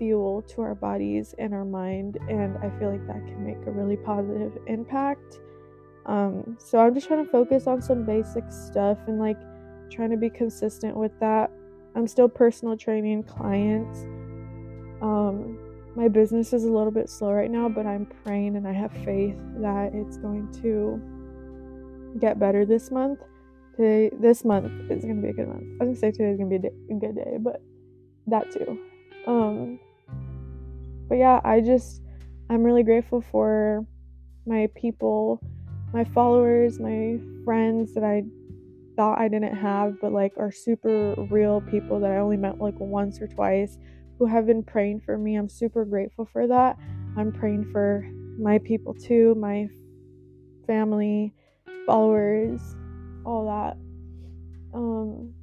fuel 0.00 0.40
to 0.40 0.62
our 0.62 0.74
bodies 0.74 1.34
and 1.38 1.52
our 1.52 1.66
mind, 1.66 2.16
and 2.28 2.56
I 2.58 2.70
feel 2.78 2.90
like 2.90 3.06
that 3.06 3.24
can 3.26 3.44
make 3.44 3.64
a 3.66 3.70
really 3.70 3.98
positive 3.98 4.56
impact. 4.66 5.38
Um, 6.06 6.56
so 6.58 6.78
I'm 6.78 6.94
just 6.94 7.06
trying 7.06 7.24
to 7.24 7.30
focus 7.30 7.66
on 7.66 7.82
some 7.82 8.06
basic 8.06 8.44
stuff 8.50 8.96
and 9.06 9.20
like 9.20 9.36
trying 9.90 10.10
to 10.10 10.16
be 10.16 10.30
consistent 10.30 10.96
with 10.96 11.12
that. 11.20 11.50
I'm 11.94 12.06
still 12.06 12.28
personal 12.28 12.78
training 12.78 13.24
clients. 13.24 14.00
Um, 15.02 15.58
my 15.94 16.08
business 16.08 16.54
is 16.54 16.64
a 16.64 16.72
little 16.72 16.90
bit 16.90 17.10
slow 17.10 17.32
right 17.32 17.50
now, 17.50 17.68
but 17.68 17.84
I'm 17.84 18.06
praying 18.24 18.56
and 18.56 18.66
I 18.66 18.72
have 18.72 18.92
faith 19.04 19.36
that 19.58 19.90
it's 19.92 20.16
going 20.16 20.50
to 20.62 22.18
get 22.18 22.38
better 22.38 22.64
this 22.64 22.90
month. 22.90 23.18
Today, 23.76 24.10
this 24.18 24.44
month 24.46 24.90
is 24.90 25.04
gonna 25.04 25.20
be 25.20 25.28
a 25.28 25.32
good 25.32 25.48
month. 25.48 25.64
I 25.80 25.84
was 25.84 26.00
gonna 26.00 26.12
say 26.12 26.16
today's 26.16 26.38
gonna 26.38 26.48
be 26.48 26.56
a, 26.56 26.60
day, 26.60 26.72
a 26.90 26.94
good 26.94 27.16
day, 27.16 27.36
but 27.38 27.62
that 28.26 28.50
too. 28.50 28.78
Um, 29.26 29.78
but 31.10 31.18
yeah, 31.18 31.40
I 31.44 31.60
just 31.60 32.00
I'm 32.48 32.62
really 32.62 32.84
grateful 32.84 33.20
for 33.20 33.84
my 34.46 34.68
people, 34.76 35.42
my 35.92 36.04
followers, 36.04 36.78
my 36.78 37.18
friends 37.44 37.92
that 37.94 38.04
I 38.04 38.22
thought 38.96 39.18
I 39.18 39.28
didn't 39.28 39.56
have, 39.56 40.00
but 40.00 40.12
like 40.12 40.32
are 40.38 40.52
super 40.52 41.14
real 41.28 41.60
people 41.62 41.98
that 42.00 42.12
I 42.12 42.18
only 42.18 42.36
met 42.36 42.60
like 42.60 42.78
once 42.78 43.20
or 43.20 43.26
twice 43.26 43.76
who 44.18 44.26
have 44.26 44.46
been 44.46 44.62
praying 44.62 45.00
for 45.00 45.18
me. 45.18 45.34
I'm 45.34 45.48
super 45.48 45.84
grateful 45.84 46.26
for 46.26 46.46
that. 46.46 46.78
I'm 47.16 47.32
praying 47.32 47.70
for 47.72 48.08
my 48.38 48.58
people 48.58 48.94
too, 48.94 49.34
my 49.34 49.68
family, 50.66 51.34
followers, 51.86 52.60
all 53.26 53.46
that. 53.46 53.76
Um 54.78 55.34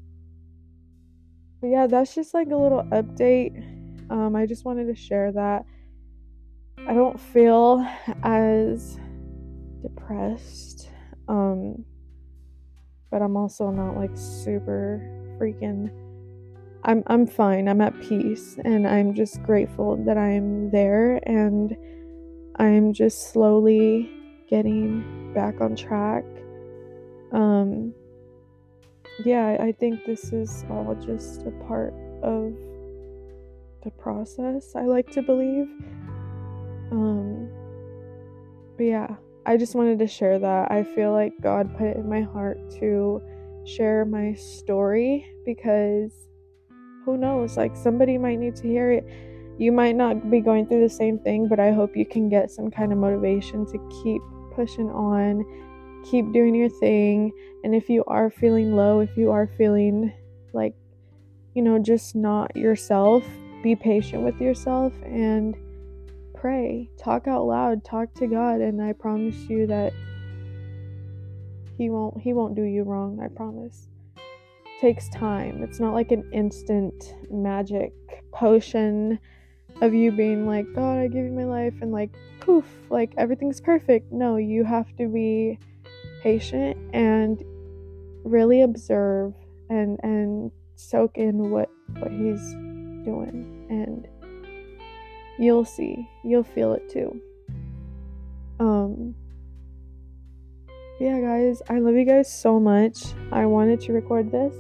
but 1.59 1.67
yeah, 1.67 1.87
that's 1.87 2.15
just 2.15 2.33
like 2.33 2.47
a 2.51 2.55
little 2.55 2.83
update 2.83 3.76
um, 4.09 4.35
I 4.35 4.45
just 4.45 4.65
wanted 4.65 4.85
to 4.87 4.95
share 4.95 5.31
that 5.31 5.65
I 6.87 6.93
don't 6.93 7.19
feel 7.19 7.85
as 8.23 8.99
depressed, 9.81 10.89
um, 11.27 11.83
but 13.11 13.21
I'm 13.21 13.35
also 13.35 13.71
not 13.71 13.97
like 13.97 14.11
super 14.15 15.01
freaking. 15.37 15.91
I'm 16.83 17.03
I'm 17.07 17.27
fine. 17.27 17.67
I'm 17.67 17.81
at 17.81 17.99
peace, 17.99 18.57
and 18.63 18.87
I'm 18.87 19.13
just 19.13 19.43
grateful 19.43 19.97
that 20.05 20.17
I'm 20.17 20.71
there, 20.71 21.19
and 21.27 21.75
I'm 22.57 22.93
just 22.93 23.33
slowly 23.33 24.09
getting 24.49 25.33
back 25.33 25.59
on 25.59 25.75
track. 25.75 26.23
Um, 27.33 27.93
yeah, 29.25 29.57
I 29.59 29.71
think 29.73 30.05
this 30.05 30.31
is 30.31 30.63
all 30.69 30.95
just 30.95 31.41
a 31.41 31.51
part 31.67 31.93
of 32.23 32.53
the 33.83 33.91
process, 33.91 34.75
I 34.75 34.81
like 34.81 35.09
to 35.11 35.21
believe. 35.21 35.67
Um, 36.91 37.49
but 38.77 38.83
yeah, 38.83 39.15
I 39.45 39.57
just 39.57 39.75
wanted 39.75 39.99
to 39.99 40.07
share 40.07 40.39
that. 40.39 40.71
I 40.71 40.83
feel 40.83 41.11
like 41.11 41.33
God 41.41 41.75
put 41.77 41.87
it 41.87 41.97
in 41.97 42.09
my 42.09 42.21
heart 42.21 42.57
to 42.79 43.21
share 43.65 44.05
my 44.05 44.33
story 44.33 45.25
because 45.45 46.11
who 47.05 47.17
knows? 47.17 47.55
Like, 47.55 47.75
somebody 47.75 48.17
might 48.17 48.39
need 48.39 48.55
to 48.57 48.67
hear 48.67 48.91
it. 48.91 49.05
You 49.57 49.71
might 49.71 49.95
not 49.95 50.29
be 50.29 50.41
going 50.41 50.67
through 50.67 50.81
the 50.81 50.89
same 50.93 51.17
thing, 51.19 51.47
but 51.47 51.59
I 51.59 51.71
hope 51.71 51.95
you 51.95 52.05
can 52.05 52.29
get 52.29 52.51
some 52.51 52.69
kind 52.69 52.91
of 52.91 52.97
motivation 52.97 53.65
to 53.67 54.03
keep 54.03 54.21
pushing 54.53 54.89
on, 54.89 55.45
keep 56.03 56.31
doing 56.33 56.53
your 56.53 56.69
thing. 56.69 57.31
And 57.63 57.73
if 57.73 57.89
you 57.89 58.03
are 58.07 58.29
feeling 58.29 58.75
low, 58.75 58.99
if 58.99 59.15
you 59.15 59.31
are 59.31 59.47
feeling 59.57 60.13
like, 60.53 60.75
you 61.55 61.61
know, 61.61 61.79
just 61.79 62.15
not 62.15 62.55
yourself, 62.55 63.23
be 63.63 63.75
patient 63.75 64.23
with 64.23 64.39
yourself 64.39 64.93
and 65.03 65.55
pray. 66.33 66.89
Talk 66.97 67.27
out 67.27 67.45
loud, 67.45 67.83
talk 67.83 68.13
to 68.15 68.27
God, 68.27 68.61
and 68.61 68.81
I 68.81 68.93
promise 68.93 69.35
you 69.49 69.67
that 69.67 69.93
he 71.77 71.89
won't 71.89 72.19
he 72.19 72.33
won't 72.33 72.55
do 72.55 72.63
you 72.63 72.83
wrong, 72.83 73.19
I 73.19 73.27
promise. 73.27 73.89
It 74.15 74.81
takes 74.81 75.09
time. 75.09 75.63
It's 75.63 75.79
not 75.79 75.93
like 75.93 76.11
an 76.11 76.29
instant 76.31 77.15
magic 77.29 77.93
potion 78.31 79.19
of 79.81 79.93
you 79.93 80.11
being 80.11 80.47
like, 80.47 80.65
God, 80.73 80.97
I 80.97 81.07
give 81.07 81.25
you 81.25 81.31
my 81.31 81.45
life 81.45 81.73
and 81.81 81.91
like 81.91 82.11
poof, 82.39 82.65
like 82.89 83.13
everything's 83.17 83.61
perfect. 83.61 84.11
No, 84.11 84.37
you 84.37 84.63
have 84.63 84.95
to 84.97 85.07
be 85.07 85.59
patient 86.21 86.77
and 86.93 87.43
really 88.23 88.61
observe 88.61 89.33
and 89.69 89.99
and 90.03 90.51
soak 90.75 91.17
in 91.17 91.49
what 91.49 91.69
what 91.99 92.11
he's 92.11 92.55
doing 93.07 93.65
and 93.69 94.07
you'll 95.39 95.65
see. 95.65 96.07
You'll 96.23 96.43
feel 96.43 96.73
it 96.73 96.89
too. 96.89 97.21
Um 98.59 99.15
yeah 100.99 101.19
guys 101.19 101.61
i 101.69 101.77
love 101.77 101.93
you 101.93 102.05
guys 102.05 102.31
so 102.31 102.59
much. 102.59 102.97
I 103.31 103.45
wanted 103.45 103.79
to 103.81 103.93
record 103.93 104.31
this 104.31 104.53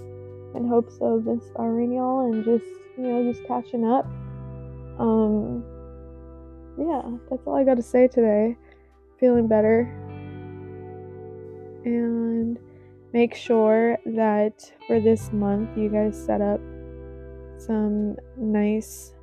in 0.55 0.67
hopes 0.67 0.97
of 1.01 1.27
inspiring 1.27 1.91
y'all 1.93 2.31
and 2.31 2.45
just 2.45 2.65
you 2.97 3.03
know 3.03 3.31
just 3.31 3.45
catching 3.47 3.85
up. 3.85 4.05
Um 4.99 5.63
yeah 6.77 7.01
that's 7.29 7.45
all 7.45 7.57
i 7.57 7.63
got 7.63 7.75
to 7.75 7.83
say 7.83 8.07
today. 8.07 8.55
Feeling 9.19 9.47
better. 9.47 9.81
And 11.83 12.59
make 13.13 13.33
sure 13.33 13.97
that 14.05 14.71
for 14.85 14.99
this 14.99 15.31
month 15.33 15.75
you 15.77 15.89
guys 15.89 16.15
set 16.15 16.39
up 16.39 16.61
some 17.57 18.15
nice 18.37 19.13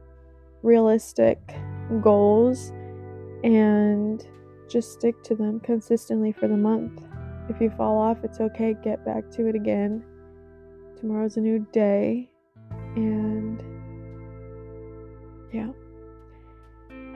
realistic 0.62 1.38
goals 2.01 2.73
and 3.44 4.27
just 4.68 4.92
stick 4.92 5.23
to 5.23 5.35
them 5.35 5.61
consistently 5.61 6.33
for 6.33 6.49
the 6.49 6.57
month. 6.57 7.03
If 7.49 7.61
you 7.61 7.70
fall 7.77 7.99
off, 7.99 8.18
it's 8.25 8.40
okay. 8.40 8.75
Get 8.83 9.05
back 9.05 9.31
to 9.33 9.47
it 9.47 9.55
again. 9.55 10.03
Tomorrow's 10.99 11.37
a 11.37 11.40
new 11.40 11.66
day. 11.73 12.31
And 12.97 13.62
yeah. 15.53 15.68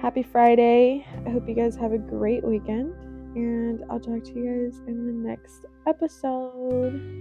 Happy 0.01 0.23
Friday. 0.23 1.07
I 1.27 1.31
hope 1.31 1.49
you 1.49 1.55
guys 1.55 1.75
have 1.77 1.93
a 1.93 1.99
great 1.99 2.45
weekend. 2.45 2.93
And 3.35 3.83
I'll 3.91 4.01
talk 4.01 4.25
to 4.25 4.33
you 4.35 4.71
guys 4.71 4.81
in 4.87 5.07
the 5.07 5.29
next 5.29 5.65
episode. 5.87 7.19